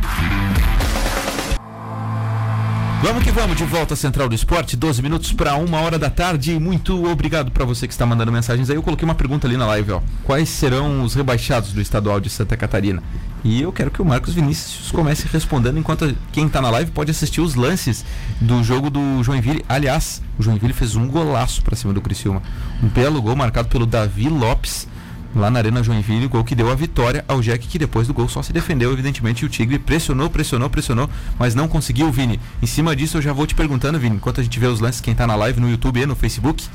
[3.05, 6.09] Vamos que vamos, de volta à Central do Esporte, 12 minutos para uma hora da
[6.09, 6.59] tarde.
[6.59, 8.75] Muito obrigado para você que está mandando mensagens aí.
[8.75, 10.01] Eu coloquei uma pergunta ali na live, ó.
[10.23, 13.03] Quais serão os rebaixados do estadual de Santa Catarina?
[13.43, 17.11] E eu quero que o Marcos Vinícius comece respondendo enquanto quem está na live pode
[17.11, 18.03] assistir os lances
[18.41, 19.63] do jogo do Joinville.
[19.69, 22.41] Aliás, o Joinville fez um golaço para cima do Criciúma.
[22.81, 24.87] Um belo gol marcado pelo Davi Lopes
[25.35, 28.29] lá na Arena Joinville, gol que deu a vitória ao Jack, que depois do gol
[28.29, 32.39] só se defendeu, evidentemente, o Tigre pressionou, pressionou, pressionou, mas não conseguiu, Vini.
[32.61, 35.01] Em cima disso, eu já vou te perguntando, Vini, enquanto a gente vê os lances,
[35.01, 36.65] quem tá na live no YouTube e no Facebook,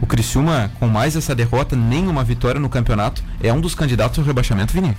[0.00, 4.24] o Criciúma, com mais essa derrota, nenhuma vitória no campeonato, é um dos candidatos ao
[4.24, 4.96] rebaixamento, Vini.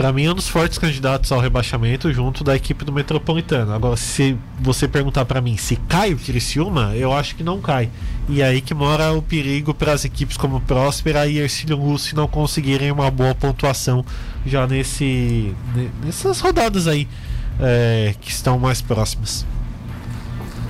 [0.00, 3.74] Pra mim é um dos fortes candidatos ao rebaixamento junto da equipe do Metropolitano.
[3.74, 7.90] Agora, se você perguntar pra mim se cai o Criciúma, eu acho que não cai.
[8.26, 12.16] E é aí que mora o perigo para as equipes como Próspera e Ercílio Lúcio
[12.16, 14.02] não conseguirem uma boa pontuação
[14.46, 17.06] já nesse ne- nessas rodadas aí
[17.60, 19.44] é, que estão mais próximas.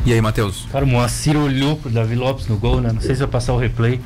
[0.04, 0.66] E aí, Matheus?
[0.72, 2.90] Cara, o Moacir olhou pro Davi Lopes no gol, né?
[2.92, 4.00] Não sei se vai passar o replay.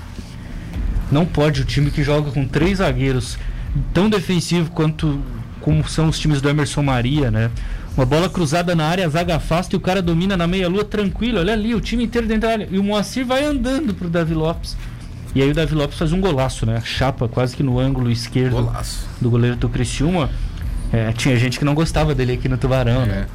[1.11, 3.39] Não pode o time que joga com três zagueiros
[3.93, 5.20] tão defensivo quanto
[5.61, 7.51] como são os times do Emerson Maria, né?
[7.97, 11.39] Uma bola cruzada na área, a zaga afasta e o cara domina na meia-lua tranquilo.
[11.39, 12.68] Olha ali, o time inteiro dentro da área.
[12.70, 14.77] E o Moacir vai andando pro Davi Lopes.
[15.35, 16.83] E aí o Davi Lopes faz um golaço, né?
[16.85, 19.07] Chapa quase que no ângulo esquerdo Golaço.
[19.20, 20.31] do goleiro do Criciúma.
[20.93, 23.27] É, tinha gente que não gostava dele aqui no Tubarão, né?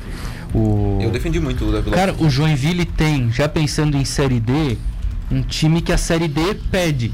[0.53, 0.97] O...
[1.01, 4.77] Eu defendi muito o Davi Cara, o Joinville tem, já pensando em Série D,
[5.31, 7.11] um time que a Série D pede.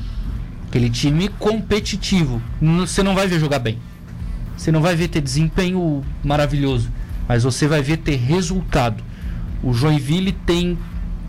[0.76, 2.42] Aquele time competitivo.
[2.82, 3.80] Você não vai ver jogar bem.
[4.58, 6.92] Você não vai ver ter desempenho maravilhoso.
[7.30, 9.02] Mas você vai ver ter resultado.
[9.64, 10.78] O Joinville tem,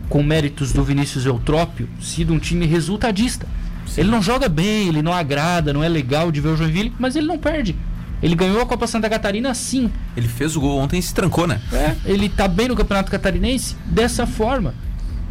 [0.09, 3.47] com méritos do Vinícius Eutrópio, sido um time resultadista.
[3.95, 7.15] Ele não joga bem, ele não agrada, não é legal de ver o Joinville, mas
[7.15, 7.73] ele não perde.
[8.21, 9.89] Ele ganhou a Copa Santa Catarina sim.
[10.17, 11.61] Ele fez o gol ontem e se trancou, né?
[11.71, 14.75] É, ele tá bem no Campeonato Catarinense dessa forma.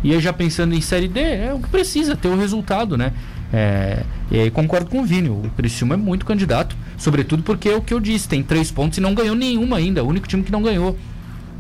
[0.03, 3.13] E aí já pensando em Série D, é o que precisa, ter o resultado, né?
[3.53, 7.77] É, e aí concordo com o Vini, o Criciúma é muito candidato, sobretudo porque é
[7.77, 10.43] o que eu disse, tem três pontos e não ganhou nenhuma ainda, o único time
[10.43, 10.99] que não ganhou.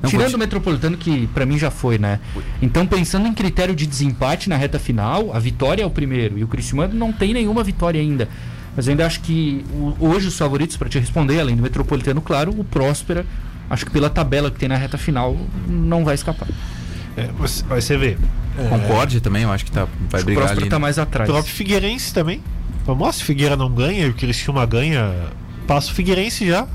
[0.03, 2.21] Não, Tirando pode- o Metropolitano, que pra mim já foi, né?
[2.61, 6.39] Então, pensando em critério de desempate na reta final, a vitória é o primeiro.
[6.39, 8.29] E o Criciúma não tem nenhuma vitória ainda.
[8.77, 12.21] Mas eu ainda acho que o- hoje os favoritos, pra te responder, além do Metropolitano,
[12.21, 13.25] claro, o Próspera,
[13.71, 15.35] acho que pela tabela que tem na reta final,
[15.67, 16.47] não vai escapar.
[17.17, 18.19] É, mas você vê.
[18.59, 20.71] É, Concorde também, eu acho que tá, vai Acho que o brigar Próspera ali.
[20.71, 20.83] tá né?
[20.83, 21.29] mais O atrás.
[21.31, 22.43] próprio Figueirense também.
[22.85, 25.13] Vamos, se o Figueira não ganha e o Criciúma ganha,
[25.67, 26.67] passa o Figueirense já.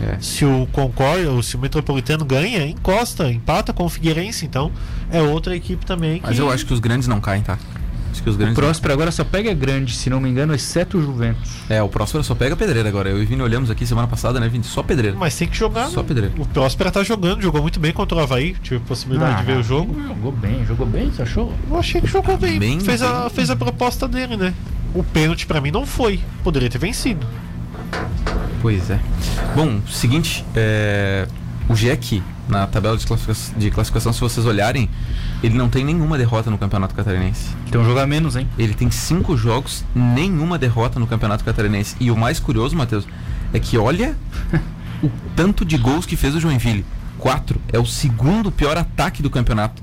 [0.00, 0.16] É.
[0.20, 4.72] Se o Concórdia ou se o Metropolitano ganha, encosta, empata com o Figueirense, então
[5.10, 7.58] é outra equipe também que Mas eu acho que os grandes não caem, tá?
[8.12, 8.54] Acho que os O grandes.
[8.56, 11.50] Próspera agora só pega grande, se não me engano, exceto o Juventus.
[11.68, 13.08] É, o Próspera só pega pedreira agora.
[13.08, 14.62] Eu e o Vini olhamos aqui semana passada, né, Vini?
[14.64, 15.16] Só pedreira.
[15.18, 15.88] Mas tem que jogar.
[15.88, 16.34] Só pedreiro.
[16.38, 18.54] O Próspera tá jogando, jogou muito bem contra o Havaí.
[18.62, 20.00] Tive a possibilidade de ver o jogo.
[20.06, 21.52] Jogou bem, jogou bem, você achou?
[21.70, 22.58] Eu achei que jogou bem.
[22.58, 23.30] Bem, fez, A, bem.
[23.30, 24.52] fez a proposta dele, né?
[24.94, 26.20] O pênalti pra mim não foi.
[26.44, 27.26] Poderia ter vencido.
[28.60, 29.00] Pois é.
[29.56, 31.26] Bom, seguinte, é,
[31.68, 34.88] o Jack, na tabela de classificação, de classificação, se vocês olharem,
[35.42, 37.50] ele não tem nenhuma derrota no Campeonato Catarinense.
[37.70, 38.48] Tem um jogo a menos, hein?
[38.58, 41.96] Ele tem cinco jogos, nenhuma derrota no Campeonato Catarinense.
[42.00, 43.06] E o mais curioso, Matheus,
[43.52, 44.16] é que olha
[45.02, 46.84] o tanto de gols que fez o Joinville.
[47.18, 47.60] Quatro.
[47.72, 49.82] É o segundo pior ataque do campeonato.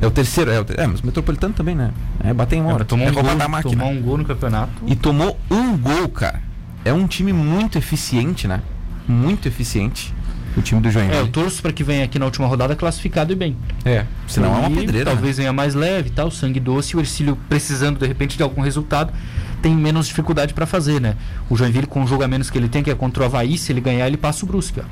[0.00, 0.50] É o terceiro.
[0.50, 1.90] É, o ter- é mas o Metropolitano também, né?
[2.22, 2.84] É bater em uma hora.
[2.84, 3.74] tomou é um, gol, da máquina.
[3.82, 4.82] tomou um gol no campeonato.
[4.86, 6.42] E tomou um gol, cara.
[6.84, 8.62] É um time muito eficiente, né?
[9.08, 10.14] Muito eficiente.
[10.56, 11.28] O time do É, eu Joinville.
[11.28, 13.56] torço pra que venha aqui na última rodada classificado e bem.
[13.84, 15.10] É, senão é uma E pedreira.
[15.10, 16.94] Talvez venha mais leve e tal, sangue doce.
[16.94, 19.12] E o Ercílio precisando de repente de algum resultado,
[19.60, 21.14] tem menos dificuldade pra fazer, né?
[21.50, 23.58] O Joinville com o jogo a menos que ele tem, que é contra o Havaí,
[23.58, 24.84] se ele ganhar, ele passa o Brusque, ó.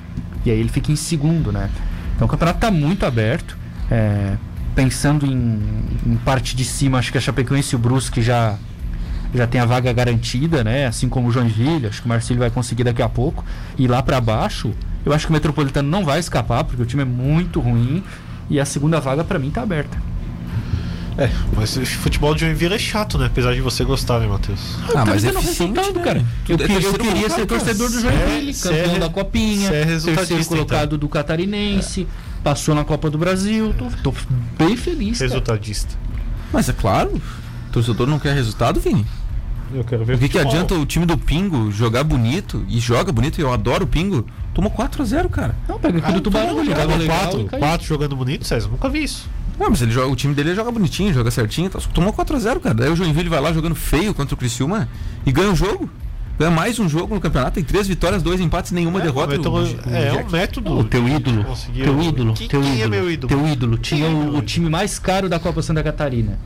[0.44, 1.70] E aí ele fica em segundo, né?
[2.14, 3.56] Então o campeonato está muito aberto.
[3.90, 4.34] É,
[4.74, 5.60] pensando em,
[6.06, 8.56] em, parte de cima, acho que a Chapecoense e o Brusque já
[9.34, 10.86] já tem a vaga garantida, né?
[10.86, 13.44] Assim como o Joinville, acho que o Marcílio vai conseguir daqui a pouco.
[13.76, 14.72] E lá para baixo,
[15.04, 18.02] eu acho que o Metropolitano não vai escapar, porque o time é muito ruim.
[18.48, 19.96] E a segunda vaga para mim tá aberta.
[21.16, 23.26] É, mas o futebol de Joinville é chato, né?
[23.26, 24.60] Apesar de você gostar, né, Matheus?
[24.88, 26.02] Ah, tá mas é eficiente, né?
[26.02, 26.24] cara.
[26.48, 30.44] Eu, é eu queria ser torcedor do Joinville, é, campeão é, da Copinha, é terceiro
[30.44, 30.98] colocado então.
[30.98, 32.42] do Catarinense, é.
[32.42, 33.72] passou na Copa do Brasil.
[34.02, 34.14] Tô, tô
[34.58, 35.20] bem feliz.
[35.20, 35.94] Resultadista.
[35.94, 36.24] Cara.
[36.52, 39.06] Mas é claro, o torcedor não quer resultado, Vini.
[39.72, 43.12] Eu quero ver O que, que adianta o time do Pingo jogar bonito e joga
[43.12, 45.54] bonito, e eu adoro o Pingo, tomou 4x0, cara.
[45.68, 49.28] Não, pega aqui ah, do Tubarão, jogava 4, 4 jogando bonito, César, nunca vi isso.
[49.58, 51.70] Não, mas ele joga, o time dele joga bonitinho, joga certinho.
[51.70, 52.74] Tá, tomou 4x0, cara.
[52.74, 54.88] Daí o Joinville vai lá jogando feio contra o Criciúma
[55.24, 55.88] e ganha o jogo.
[56.36, 59.36] Ganha mais um jogo no campeonato, tem três vitórias, dois empates, nenhuma é, derrota.
[59.36, 59.56] Então,
[59.86, 60.78] é, é um método.
[60.78, 61.46] O teu ídolo.
[61.72, 62.34] Teu ídolo.
[62.34, 63.28] Que, teu quem ídolo, é meu ídolo?
[63.28, 63.78] Teu ídolo.
[63.78, 66.36] Tinha o, o time mais caro da Copa Santa Catarina.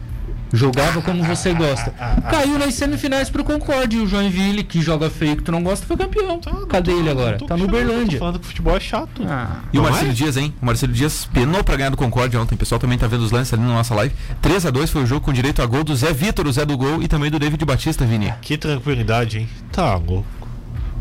[0.53, 1.91] Jogava como você gosta.
[2.31, 3.97] Caiu nas semifinais pro Concorde.
[3.97, 6.39] E o Joinville, que joga feio que tu não gosta, foi campeão.
[6.39, 7.39] Tá, Cadê tô, ele agora?
[7.39, 8.19] Tá no Uberlândia.
[8.19, 9.23] falando que o futebol é chato.
[9.27, 10.15] Ah, e o Marcelo é?
[10.15, 10.55] Dias, hein?
[10.61, 12.55] O Marcelo Dias penou pra ganhar do Concorde ontem.
[12.55, 14.15] O pessoal também tá vendo os lances ali na nossa live.
[14.41, 16.65] 3 a 2 foi o jogo com direito a gol do Zé Vitor, o Zé
[16.65, 18.33] do gol, e também do David Batista, Vini.
[18.41, 19.49] Que tranquilidade, hein?
[19.73, 20.25] Tá louco.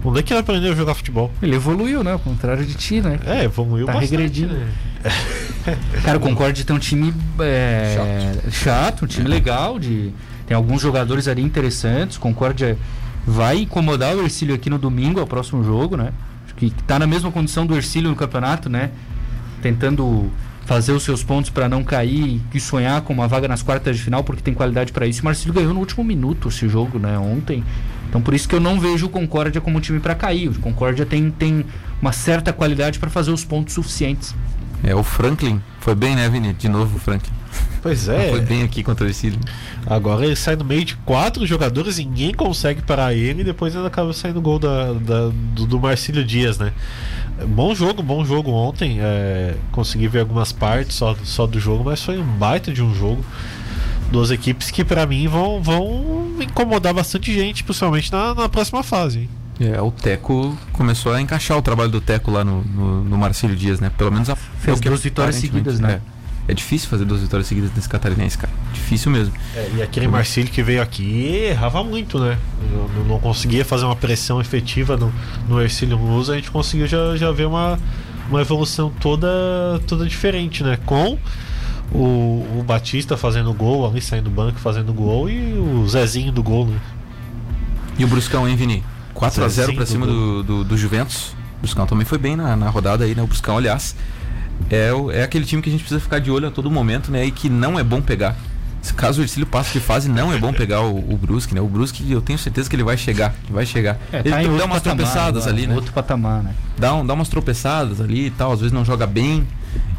[0.08, 1.30] Onde é que ele aprendeu a jogar futebol?
[1.42, 2.14] Ele evoluiu, né?
[2.14, 3.20] Ao contrário de ti, né?
[3.26, 4.54] É, evoluiu tá bastante, regredindo.
[4.54, 4.72] Né?
[6.02, 8.52] Cara, o Concorde tem um time é, chato.
[8.52, 9.04] chato.
[9.04, 9.78] um time legal.
[9.78, 10.14] De,
[10.46, 12.18] tem alguns jogadores ali interessantes.
[12.18, 12.78] Concórdia
[13.26, 16.14] vai incomodar o Ercílio aqui no domingo, é o próximo jogo, né?
[16.46, 18.92] Acho que tá na mesma condição do Ercílio no campeonato, né?
[19.62, 20.32] Tentando
[20.66, 24.04] fazer os seus pontos para não cair e sonhar com uma vaga nas quartas de
[24.04, 25.22] final, porque tem qualidade para isso.
[25.22, 27.20] O Marcílio ganhou no último minuto esse jogo, né?
[27.20, 27.62] Ontem.
[28.08, 30.50] Então por isso que eu não vejo o Concórdia como um time para cair.
[30.50, 31.66] O Concórdia tem, tem
[32.02, 34.36] uma certa qualidade para fazer os pontos suficientes.
[34.84, 36.54] É, o Franklin foi bem, né, Vini?
[36.54, 37.34] De novo o Franklin.
[37.82, 38.30] Pois é.
[38.30, 39.40] Foi bem aqui contra o Ercílio.
[39.86, 43.88] Agora ele sai no meio de quatro jogadores, ninguém consegue parar ele e depois ele
[43.88, 46.74] acaba saindo gol da, da do, do Marcílio Dias, né?
[47.48, 48.98] Bom jogo, bom jogo ontem.
[49.00, 52.94] É, consegui ver algumas partes só, só do jogo, mas foi um baita de um
[52.94, 53.24] jogo
[54.12, 59.30] duas equipes que para mim vão, vão incomodar bastante gente, principalmente na, na próxima fase.
[59.60, 63.56] É, o Teco começou a encaixar o trabalho do Teco lá no, no, no Marcílio
[63.56, 63.92] Dias, né?
[63.98, 66.00] Pelo menos a fez duas vitórias seguidas, né?
[66.48, 66.52] É.
[66.52, 66.54] é.
[66.54, 68.54] difícil fazer duas vitórias seguidas nesse catarinense, cara.
[68.72, 69.34] Difícil mesmo.
[69.56, 72.38] É, e aquele Marcílio que veio aqui errava muito, né?
[72.72, 75.12] Não, não conseguia fazer uma pressão efetiva no,
[75.50, 77.80] no Ercílio Luz, a gente conseguiu já, já ver uma,
[78.30, 79.28] uma evolução toda,
[79.88, 80.78] toda diferente, né?
[80.86, 81.18] Com
[81.94, 86.44] o, o Batista fazendo gol, ali saindo do banco fazendo gol e o Zezinho do
[86.44, 86.80] gol, né?
[87.98, 88.84] E o Bruscão, hein, Vini?
[89.16, 91.34] 4x0 para cima do, do, do, Juventus.
[91.58, 93.24] O Bruscão também foi bem na, na rodada aí, né?
[93.24, 93.96] O Bruscão, aliás,
[94.70, 97.26] é, é aquele time que a gente precisa ficar de olho a todo momento, né?
[97.26, 98.36] E que não é bom pegar.
[98.82, 101.60] Se caso o Ercílio passe de fase, não é bom pegar o, o Brusque, né?
[101.60, 103.98] O Brusque, eu tenho certeza que ele vai chegar, vai chegar.
[104.14, 105.76] É, ele tá dá umas patamar, tropeçadas ali, né?
[105.76, 106.54] Outro patamar, né?
[106.78, 109.48] Dá, um, dá umas tropeçadas ali e tal, às vezes não joga bem.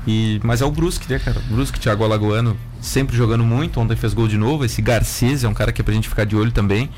[0.06, 1.38] E, mas é o Brusque, né, cara?
[1.38, 3.80] O Brusque, Thiago Alagoano, sempre jogando muito.
[3.80, 4.64] Ontem fez gol de novo.
[4.64, 6.88] Esse Garcês é um cara que é pra gente ficar de olho também.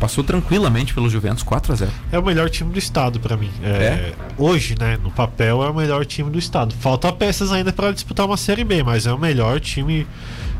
[0.00, 3.50] Passou tranquilamente pelo Juventus 4 a 0 É o melhor time do estado para mim.
[3.62, 4.14] É, é?
[4.38, 6.74] Hoje, né, no papel, é o melhor time do estado.
[6.74, 10.06] Falta peças ainda para disputar uma Série B, mas é o melhor time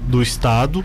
[0.09, 0.85] do estado.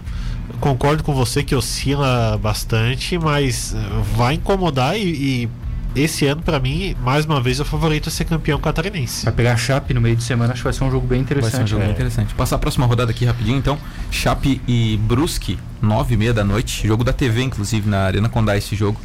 [0.59, 3.75] Concordo com você que oscila bastante, mas
[4.15, 5.03] vai incomodar e,
[5.43, 5.49] e
[5.95, 9.25] esse ano, para mim, mais uma vez, é o favorito a ser campeão catarinense.
[9.25, 11.21] Vai pegar a Chape no meio de semana, acho que vai ser um jogo bem
[11.21, 11.51] interessante.
[11.51, 11.85] Vai ser um jogo é.
[11.85, 12.33] bem interessante.
[12.35, 13.77] Passar a próxima rodada aqui rapidinho, então.
[14.11, 16.87] Chape e Brusque, nove e meia da noite.
[16.87, 18.99] Jogo da TV, inclusive, na Arena Condá esse jogo.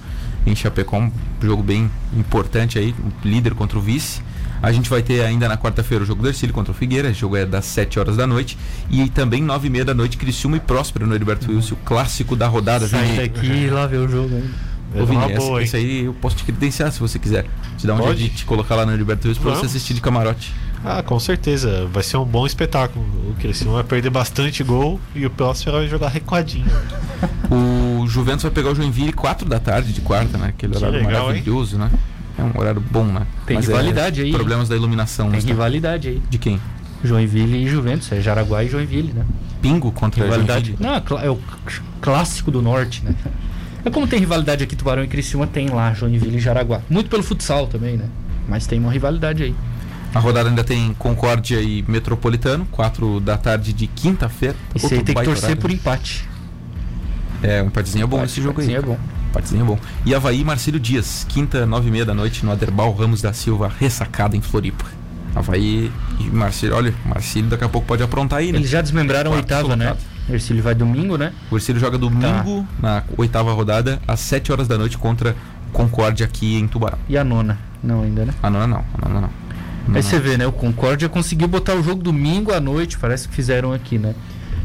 [0.46, 1.10] Em Chapecó, um
[1.40, 4.20] jogo bem importante aí, o líder contra o vice.
[4.62, 7.14] A gente vai ter ainda na quarta-feira o jogo do Ercílio contra o Figueira, o
[7.14, 8.56] jogo é das 7 horas da noite.
[8.90, 11.56] E também 9 e meia da noite, Criciúma e Próspero no Heriberto uhum.
[11.56, 12.86] Wilson, o clássico da rodada.
[12.86, 14.73] Sai daqui e lá ver o jogo ainda.
[14.94, 17.46] Ô, Vini, essa, esse aí eu posso te credenciar se você quiser.
[17.76, 18.20] Te dar um Pode?
[18.20, 20.52] jeito de te colocar lá no Heriberto Wilson pra você assistir de camarote.
[20.84, 21.88] Ah, com certeza.
[21.90, 23.04] Vai ser um bom espetáculo.
[23.30, 26.66] O Criciúma vai perder bastante gol e o Próspero vai jogar recuadinho.
[27.50, 30.48] o Juventus vai pegar o Joinville 4 da tarde de quarta, né?
[30.48, 31.82] Aquele horário legal, maravilhoso, hein?
[31.82, 31.90] né?
[32.38, 33.26] É um horário bom, né?
[33.46, 34.32] Tem Mas é rivalidade é, aí.
[34.32, 35.30] Problemas da iluminação.
[35.30, 36.22] Tem rivalidade aí.
[36.28, 36.60] De quem?
[37.02, 39.24] Joinville e Juventus, é Jaraguá e Joinville, né?
[39.60, 40.74] Pingo contra rivalidade.
[40.78, 41.38] Não, é o
[42.00, 43.14] clássico do norte, né?
[43.84, 46.80] É como tem rivalidade aqui, Tubarão e Criciúma, tem lá, Joinville e Jaraguá.
[46.88, 48.06] Muito pelo futsal também, né?
[48.48, 49.54] Mas tem uma rivalidade aí.
[50.14, 54.54] A rodada ainda tem Concórdia e Metropolitano, 4 da tarde de quinta-feira.
[54.74, 55.56] Esse aí tem que torcer horário.
[55.60, 56.28] por empate.
[57.42, 58.74] É, um empatezinho é bom esse jogo aí.
[58.74, 58.96] é bom.
[59.30, 59.78] Empatezinho é bom.
[60.06, 63.32] E Havaí e Marcílio Dias, quinta, nove e meia da noite, no Aderbal Ramos da
[63.32, 64.84] Silva, ressacada em Floripa.
[65.34, 66.76] Havaí e Marcílio.
[66.76, 68.58] Olha, Marcílio daqui a pouco pode aprontar aí, né?
[68.58, 69.96] Eles já desmembraram a Quarto oitava, né?
[70.32, 71.32] Ercílio vai domingo, né?
[71.50, 75.36] O Ercílio joga domingo, na oitava rodada, às 7 horas da noite contra
[75.72, 76.98] Concórdia aqui em Tubarão.
[77.08, 77.58] E a nona?
[77.82, 78.32] Não, ainda, né?
[78.42, 79.28] A nona não, a nona não.
[79.28, 80.46] Aí Nona você vê, né?
[80.46, 84.14] O Concórdia conseguiu botar o jogo domingo à noite, parece que fizeram aqui, né?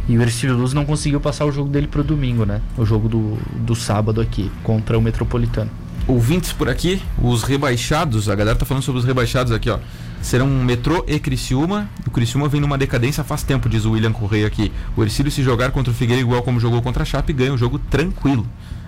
[0.07, 2.62] E o Ercílio Luz não conseguiu passar o jogo dele pro domingo, né?
[2.78, 5.70] O jogo do, do sábado aqui, contra o Metropolitano.
[6.07, 9.78] ouvintes por aqui, os rebaixados, a galera tá falando sobre os rebaixados aqui, ó.
[10.22, 11.90] Serão Metrô e Criciúma.
[12.06, 14.72] O Criciúma vem numa decadência faz tempo, diz o William Correia aqui.
[14.96, 17.58] O Ercílio se jogar contra o Figueira igual como jogou contra a Chape, ganha um
[17.58, 18.46] jogo tranquilo.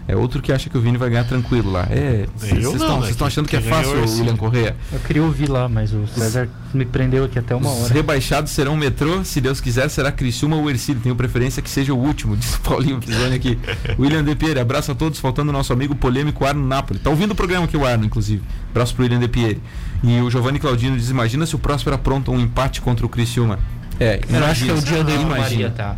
[0.08, 1.88] É outro que acha que o Vini vai ganhar tranquilo lá.
[1.90, 3.14] É, vocês estão né?
[3.22, 4.18] achando que é Quem ganhou fácil, é o.
[4.20, 4.76] William Correia?
[4.92, 7.94] Eu queria ouvir lá, mas o César me prendeu aqui até uma Os hora.
[7.94, 11.02] rebaixados serão Metrô, se Deus quiser, será Criciúma ou Ercílio.
[11.02, 13.58] Tenho preferência que seja o último, diz o Paulinho Pisoni aqui.
[13.98, 17.00] William De Pieri, abraço a todos, faltando o nosso amigo polêmico Arno Napoli.
[17.00, 18.44] Tá ouvindo o programa aqui, o Arno, inclusive.
[18.72, 19.62] Abraço pro William De Pieri.
[20.04, 23.60] E o Giovanni Claudino diz: Imagina se o Próspero apronta um empate contra o Criciúma.
[23.99, 25.26] É, Eu acho que é o dia imagina.
[25.28, 25.95] Maria, tá?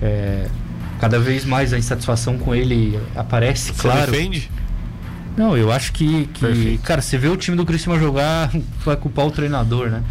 [0.00, 0.48] É,
[0.98, 4.10] cada vez mais a insatisfação com ele aparece, Você claro.
[4.10, 4.50] defende?
[5.36, 6.82] Não, eu acho que, que Perfeito.
[6.82, 8.50] cara, você vê o time do Criciúma jogar,
[8.84, 10.02] vai culpar o treinador, né?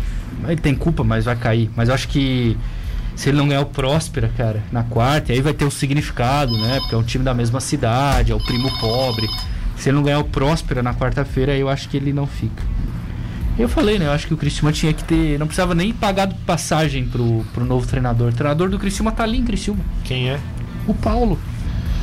[0.47, 1.69] Ele tem culpa, mas vai cair.
[1.75, 2.55] Mas eu acho que
[3.15, 6.79] se ele não ganhar o Próspera, cara, na quarta, aí vai ter o significado, né?
[6.81, 9.27] Porque é um time da mesma cidade, é o primo pobre.
[9.77, 12.61] Se ele não ganhar o Próspera na quarta-feira, aí eu acho que ele não fica.
[13.57, 14.05] Eu falei, né?
[14.07, 15.39] Eu acho que o Criciúma tinha que ter.
[15.39, 18.29] Não precisava nem pagar passagem pro, pro novo treinador.
[18.29, 19.83] O treinador do Criciúma tá ali em Criciúma.
[20.03, 20.39] Quem é?
[20.87, 21.39] O Paulo.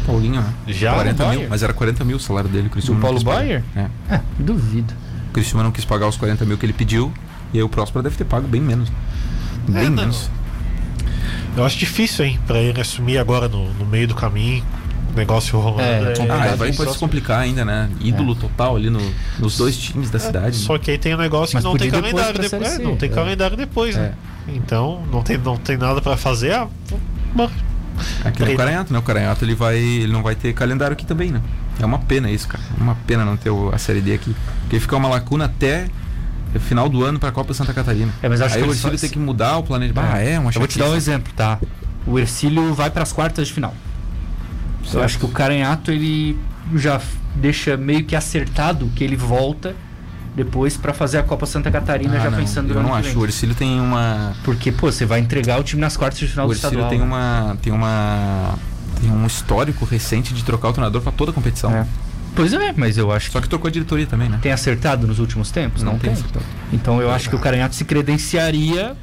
[0.06, 0.52] Paulinho, né?
[0.68, 0.94] Já?
[0.94, 2.66] 40 no mil, mas era 40 mil o salário dele.
[2.68, 3.22] O Criciúma não Paulo.
[3.22, 3.62] Bayer?
[3.76, 3.86] É.
[4.10, 4.92] Ah, duvido.
[5.28, 7.12] O Criciúma não quis pagar os 40 mil que ele pediu.
[7.52, 8.90] E aí o Próspero deve ter pago bem menos.
[9.68, 9.96] Bem É, não.
[9.96, 10.30] menos.
[11.56, 14.81] Eu acho difícil, hein, pra ele assumir agora no, no meio do caminho, o
[15.16, 15.82] negócio rolando.
[15.82, 16.30] É, É.
[16.30, 17.88] Ah, vai pode se complicar ainda, né?
[18.00, 20.56] Ídolo total ali no- nos dois times da É, cidade.
[20.56, 22.68] Só que aí tem um negócio Mas que não tem depois calendário depois.
[22.70, 23.12] Série É, não tem é.
[23.12, 24.12] calendário depois, né?
[24.48, 26.52] Então, não tem, não tem nada pra fazer.
[26.54, 26.68] Ah.
[28.24, 28.56] Aqui no.
[28.56, 28.98] Caranhato, né?
[28.98, 29.76] O Caranhato ele vai.
[29.78, 31.40] Ele não vai ter calendário aqui também, né?
[31.80, 32.62] É uma pena isso, cara.
[32.78, 34.34] É uma pena não ter o- a série D aqui.
[34.62, 35.86] Porque fica uma lacuna até
[36.54, 38.12] o final do ano pra Copa Santa Catarina.
[38.22, 40.12] É, mas acho Aí que o Ercílio faz- tem que mudar o planejamento.
[40.12, 41.58] Ah, é, uma Eu vou te dar um exemplo, tá?
[42.06, 43.74] O Ercílio vai para as quartas de final.
[44.84, 45.04] Eu Certo.
[45.04, 46.38] acho que o Caranhato ele
[46.74, 47.00] já
[47.36, 49.74] deixa meio que acertado que ele volta
[50.34, 53.08] depois para fazer a Copa Santa Catarina Ah, já não, pensando no Eu não que
[53.08, 53.18] acho.
[53.18, 54.32] O Ercílio tem uma.
[54.44, 56.90] Porque, pô, você vai entregar o time nas quartas de final O do Ercílio estadual.
[56.90, 57.04] tem né?
[57.04, 57.56] uma.
[57.62, 58.54] Tem uma.
[59.00, 61.70] Tem um histórico recente de trocar o treinador pra toda a competição.
[61.74, 61.86] É.
[62.34, 64.36] Pois é, mas eu acho Só que trocou a diretoria também, né?
[64.36, 65.82] que tem acertado nos últimos tempos?
[65.82, 66.24] Não, Não tem tem.
[66.72, 68.96] Então eu acho que o Caranhato se credenciaria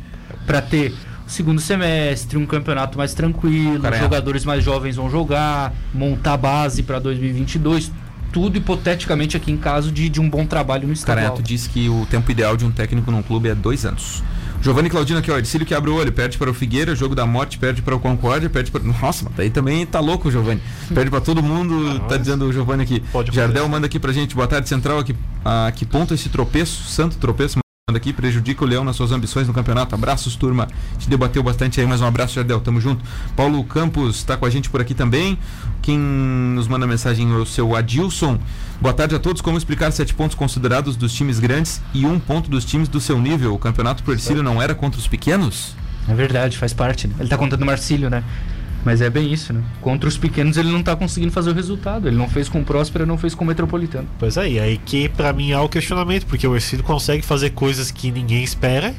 [0.47, 0.95] para ter
[1.29, 4.03] segundo semestre, um campeonato mais tranquilo, Caranhato.
[4.03, 7.91] jogadores mais jovens vão jogar, montar base para 2022,
[8.33, 11.15] tudo hipoteticamente aqui em caso de, de um bom trabalho no O estadual.
[11.17, 14.21] Caranhato diz que o tempo ideal de um técnico num clube é dois anos.
[14.61, 15.37] Giovanni Claudino aqui, ó.
[15.37, 17.99] Ercílio que abre o olho, perde para o Figueira, jogo da morte, perde para o
[17.99, 18.83] Concórdia, perde para.
[18.83, 20.61] Nossa, mas daí também tá louco o Giovanni.
[20.93, 22.99] Perde para todo mundo, Ah, tá dizendo o Giovanni aqui.
[23.11, 24.99] pode Jardel manda aqui pra gente, boa tarde, Central.
[24.99, 25.15] Aqui,
[25.45, 27.59] a que ponto esse tropeço, santo tropeço,
[27.97, 29.95] aqui, prejudica o Leão nas suas ambições no campeonato.
[29.95, 30.63] Abraços, turma.
[30.65, 32.59] A gente debateu bastante aí, mas um abraço, Jardel.
[32.59, 33.03] Tamo junto.
[33.35, 35.37] Paulo Campos tá com a gente por aqui também.
[35.81, 38.39] Quem nos manda mensagem é o seu Adilson.
[38.81, 39.41] Boa tarde a todos.
[39.41, 43.19] Como explicar sete pontos considerados dos times grandes e um ponto dos times do seu
[43.19, 43.53] nível?
[43.53, 45.75] O campeonato por Ercílio não era contra os pequenos?
[46.07, 47.07] É verdade, faz parte.
[47.07, 47.15] Né?
[47.19, 48.23] Ele tá contando o Marcílio, né?
[48.85, 49.61] Mas é bem isso, né?
[49.81, 52.07] Contra os pequenos ele não tá conseguindo fazer o resultado.
[52.07, 54.07] Ele não fez com o Próspera, não fez com o Metropolitano.
[54.17, 57.51] Pois é, e aí que pra mim há o questionamento, porque o Ercílio consegue fazer
[57.51, 58.93] coisas que ninguém espera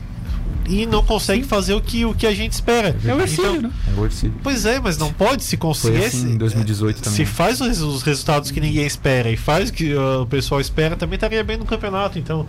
[0.68, 2.94] e não consegue fazer o que, o que a gente espera.
[3.04, 3.70] É o Ercílio, Então, né?
[3.96, 4.34] É o Ercílio.
[4.42, 5.98] Pois é, mas não pode se conseguir.
[5.98, 7.16] Foi assim em 2018 também.
[7.16, 10.60] Se faz os, os resultados que ninguém espera e faz o que uh, o pessoal
[10.60, 12.18] espera, também estaria bem no campeonato.
[12.18, 12.46] Então,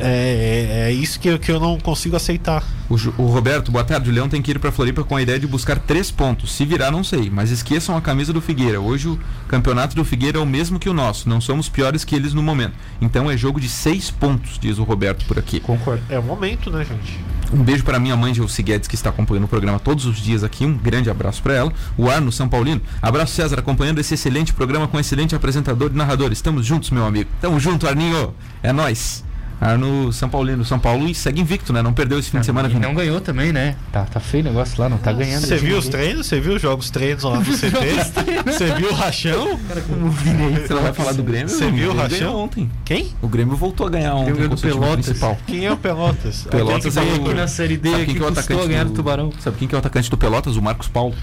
[0.00, 2.62] é, é, é isso que eu, que eu não consigo aceitar.
[2.88, 4.08] O, o Roberto, boa tarde.
[4.08, 6.52] O Leão tem que ir pra Floripa com a ideia de buscar três pontos.
[6.52, 7.28] Se virar, não sei.
[7.30, 8.80] Mas esqueçam a camisa do Figueira.
[8.80, 11.28] Hoje o campeonato do Figueira é o mesmo que o nosso.
[11.28, 12.74] Não somos piores que eles no momento.
[13.00, 15.60] Então é jogo de seis pontos, diz o Roberto por aqui.
[15.60, 16.02] Concordo.
[16.08, 17.18] É o momento, né, gente?
[17.52, 20.44] Um beijo para minha mãe, Gilce Guedes, que está acompanhando o programa todos os dias
[20.44, 20.64] aqui.
[20.64, 21.72] Um grande abraço para ela.
[21.96, 22.80] O Arno São Paulino.
[23.00, 26.32] Abraço, César, acompanhando esse excelente programa com excelente apresentador e narrador.
[26.32, 27.30] Estamos juntos, meu amigo.
[27.40, 28.34] Tamo junto, Arninho.
[28.62, 29.27] É nós.
[29.60, 30.64] Arno São Paulino.
[30.64, 31.82] São Paulo e segue invicto, né?
[31.82, 32.68] Não perdeu esse fim de semana.
[32.68, 33.74] E não ganhou também, né?
[33.92, 35.44] Tá, tá feio o negócio lá, não tá ganhando.
[35.46, 36.26] Você viu os treinos?
[36.26, 38.52] Você viu os jogos treinos lá no CT?
[38.52, 39.58] Você viu o rachão?
[39.68, 41.48] Cara, como o não vai falar do Grêmio?
[41.48, 42.36] Você viu o Rachão?
[42.36, 42.70] ontem.
[42.84, 43.12] Quem?
[43.20, 44.34] O Grêmio voltou a ganhar ontem.
[44.34, 45.06] ganhou do Pelotas.
[45.06, 45.38] Principal.
[45.46, 46.46] Quem é o Pelotas?
[46.50, 48.68] Pelotas é veio o- aqui na Série D Sabe que quem que é o atacante
[48.68, 49.32] ganhar do do Tubarão.
[49.40, 50.56] Sabe quem que é o atacante do Pelotas?
[50.56, 51.14] O Marcos Paulo.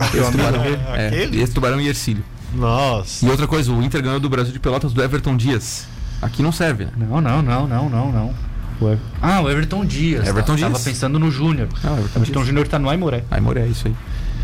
[0.00, 1.42] Esse amigo tubarão, é, Aquele?
[1.42, 2.22] esse tubarão e Ercílio.
[2.54, 3.24] Nossa.
[3.26, 5.86] E outra coisa, o Inter ganhou do Brasil de Pelotas do Everton Dias.
[6.20, 6.90] Aqui não serve, né?
[6.96, 8.34] Não, não, não, não, não, não.
[8.80, 10.26] O Ever- Ah, o Everton Dias.
[10.26, 10.72] Everton tá- Dias.
[10.72, 11.68] Tava pensando no Júnior.
[11.82, 12.46] Ah, o Everton Everton Dias.
[12.46, 13.24] Júnior tá no Aimoré.
[13.30, 13.94] Aimoré, é isso aí.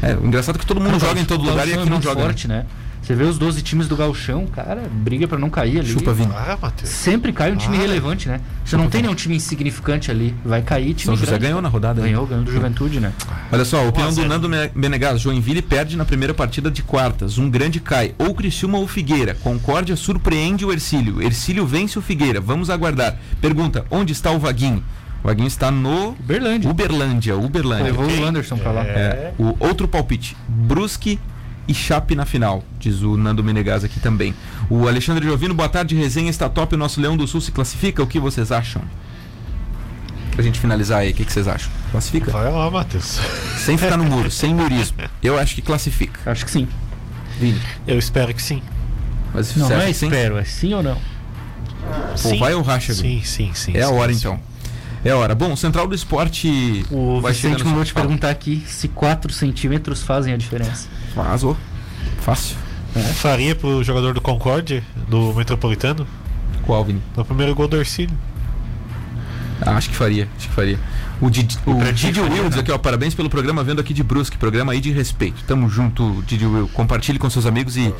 [0.03, 2.03] É, o engraçado é que todo mundo joga em todo lugar e aqui é não
[2.03, 2.16] joga.
[2.16, 2.22] né?
[2.27, 2.66] forte, né?
[3.05, 5.88] Você vê os 12 times do Galchão, cara, briga pra não cair ali.
[5.88, 6.32] Chupa, Vini.
[6.34, 6.88] Ah, Matheus.
[6.90, 8.40] Sempre cai um time Ah, relevante, né?
[8.64, 10.34] Você não tem nenhum time insignificante ali.
[10.42, 11.44] Vai cair time São José grande.
[11.44, 12.00] ganhou na rodada.
[12.00, 13.12] Ganhou, ganhou do Juventude, né?
[13.52, 14.28] Olha só, opinião 1 a do 0.
[14.30, 15.20] Nando Me- Menegas.
[15.20, 17.36] Joinville perde na primeira partida de quartas.
[17.36, 18.14] Um grande cai.
[18.18, 19.34] Ou Criciúma ou Figueira.
[19.34, 21.20] Concórdia surpreende o Ercílio.
[21.22, 22.40] Ercílio vence o Figueira.
[22.40, 23.18] Vamos aguardar.
[23.38, 24.82] Pergunta, onde está o Vaguinho?
[25.22, 26.70] O Vaguinho está no Uberlândia.
[26.70, 27.36] Uberlândia.
[27.36, 27.84] Uberlândia.
[27.84, 28.82] Levou o Anderson pra lá.
[28.82, 30.34] É, o outro palpite.
[30.48, 31.18] Brusque
[31.66, 34.34] e Chape na final, diz o Nando Menegas aqui também.
[34.68, 38.02] O Alexandre Jovino, boa tarde, resenha está top, o nosso Leão do Sul se classifica,
[38.02, 38.82] o que vocês acham?
[40.32, 41.70] Pra gente finalizar aí, o que, que vocês acham?
[41.92, 42.30] Classifica?
[42.32, 43.20] Vai lá, Matheus.
[43.58, 44.98] Sem ficar no muro, sem murismo.
[45.22, 46.30] Eu acho que classifica.
[46.30, 46.68] Acho que sim.
[47.38, 47.60] Vini.
[47.86, 48.60] Eu espero que sim.
[49.32, 50.06] Mas Não, você não é que sim?
[50.06, 50.98] espero, é sim ou não?
[52.24, 53.24] Ou vai ou racha, Vini?
[53.24, 53.76] Sim, sim, sim.
[53.76, 54.18] É a sim, hora sim.
[54.18, 54.40] então.
[55.04, 55.34] É a hora.
[55.34, 60.32] Bom, Central do Esporte O vai Vicente mandou te perguntar aqui se 4 centímetros fazem
[60.32, 60.88] a diferença.
[61.14, 61.56] Vazou.
[62.20, 62.56] Fácil.
[63.14, 66.06] Faria pro jogador do Concorde, do Metropolitano,
[66.62, 67.02] Qual, Vini?
[67.16, 68.16] no primeiro gol do Ercílio.
[69.60, 70.78] Ah, acho que faria, acho que faria.
[71.20, 72.60] O, Didi, o ti Didi faria, Will diz né?
[72.60, 75.42] aqui, ó, parabéns pelo programa Vendo aqui de Brusque, programa aí de respeito.
[75.44, 76.68] Tamo junto, Didi Will.
[76.68, 77.92] Compartilhe com seus amigos e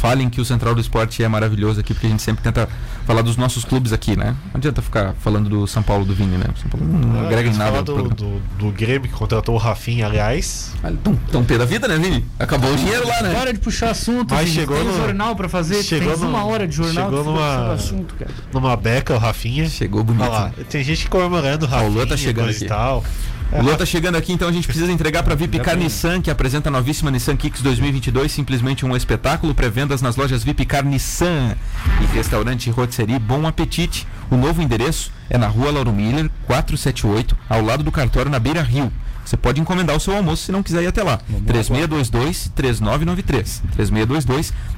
[0.00, 2.66] falem que o Central do Esporte é maravilhoso aqui, porque a gente sempre tenta
[3.06, 4.34] falar dos nossos clubes aqui, né?
[4.46, 6.46] Não adianta ficar falando do São Paulo do Vini, né?
[6.56, 9.58] O São Paulo não Ah, agrega em nada do, do, do Grêmio que contratou o
[9.58, 10.72] Rafinha, aliás.
[10.82, 12.24] Ah, Tão, tão pé da vida, né, Vini?
[12.38, 13.34] Acabou o dinheiro lá, né?
[13.34, 14.60] Para de puxar assunto, Mas Vini.
[14.60, 17.24] chegou tem um no- jornal pra fazer, chegou tem no- uma hora de jornal, chegou
[17.24, 18.30] numa- puxando assunto, cara.
[18.52, 19.68] Numa beca, o Rafinha.
[19.68, 20.22] Chegou bonito.
[20.22, 20.64] Olha lá, né?
[20.68, 21.90] tem gente comemorando o o Rafinha.
[21.90, 22.64] Luan tá chegando aqui.
[22.64, 23.04] E tal.
[23.52, 25.76] O Luan tá chegando aqui, então a gente precisa entregar para Vipcar.
[25.76, 29.52] Nissan, que apresenta a novíssima Nissan Kicks 2022, simplesmente um espetáculo.
[29.54, 31.56] Pré-vendas nas lojas Vipcar Nissan
[32.00, 34.06] e restaurante Rotisserie Bom Apetite.
[34.30, 38.62] O novo endereço é na rua Lauro Miller, 478, ao lado do cartório na Beira
[38.62, 38.92] Rio.
[39.24, 41.18] Você pode encomendar o seu almoço se não quiser ir até lá.
[41.48, 43.62] 3622-3993.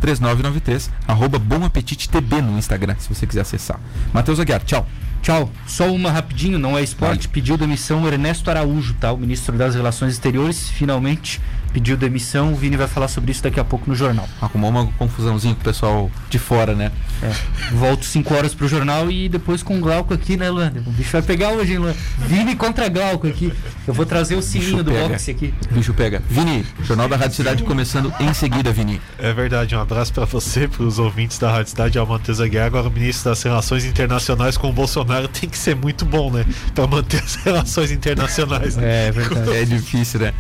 [0.03, 0.89] 3622-3993.
[1.07, 3.79] Arroba Bom Apetite TB no Instagram, se você quiser acessar.
[4.13, 4.87] Matheus Aguiar, tchau.
[5.23, 5.49] Tchau.
[5.67, 7.29] Só uma rapidinho, não é esporte.
[7.29, 7.33] Vale.
[7.33, 9.13] Pediu demissão Ernesto Araújo, tá?
[9.13, 11.41] O ministro das Relações Exteriores, finalmente
[11.73, 12.53] pediu demissão.
[12.53, 14.29] O Vini vai falar sobre isso daqui a pouco no jornal.
[14.41, 16.91] Arrumou uma confusãozinha com o pessoal de fora, né?
[17.23, 17.33] É.
[17.75, 20.73] Volto 5 horas pro jornal e depois com o Glauco aqui, né, Luan?
[20.87, 21.95] O bicho vai pegar hoje, hein, Luan?
[22.27, 23.53] Vini contra Glauco aqui.
[23.87, 25.09] Eu vou trazer o sininho do pega.
[25.09, 25.55] boxe aqui.
[25.71, 26.23] O bicho pega.
[26.29, 29.01] Vini, Jornal da Rádio Cidade começando em seguida, Vini.
[29.19, 32.67] É verdade, um abraço pra você, pros ouvintes da Rádio Cidade, ao Matheus Aguiar.
[32.67, 36.45] Agora, o ministro das Relações Internacionais com o Bolsonaro tem que ser muito bom, né?
[36.75, 38.77] Pra manter as relações internacionais.
[38.77, 39.09] Né?
[39.09, 39.57] É verdade.
[39.57, 40.33] É difícil, né?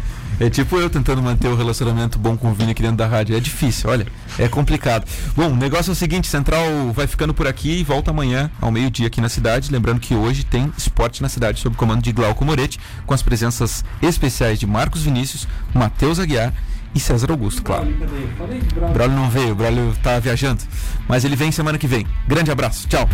[0.42, 3.36] É tipo eu tentando manter o relacionamento bom com o Vini aqui dentro da rádio.
[3.36, 4.04] É difícil, olha.
[4.36, 5.06] É complicado.
[5.36, 8.72] Bom, o negócio é o seguinte: Central vai ficando por aqui e volta amanhã ao
[8.72, 9.70] meio-dia aqui na cidade.
[9.70, 13.84] Lembrando que hoje tem esporte na cidade sob comando de Glauco Moretti, com as presenças
[14.02, 16.52] especiais de Marcos Vinícius, Matheus Aguiar
[16.92, 17.86] e César Augusto, claro.
[17.86, 20.60] O Braulio não veio, o Braulio tá viajando.
[21.06, 22.04] Mas ele vem semana que vem.
[22.26, 23.08] Grande abraço, tchau.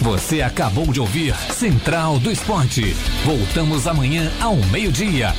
[0.00, 2.94] Você acabou de ouvir Central do Esporte.
[3.24, 5.34] Voltamos amanhã ao meio-dia.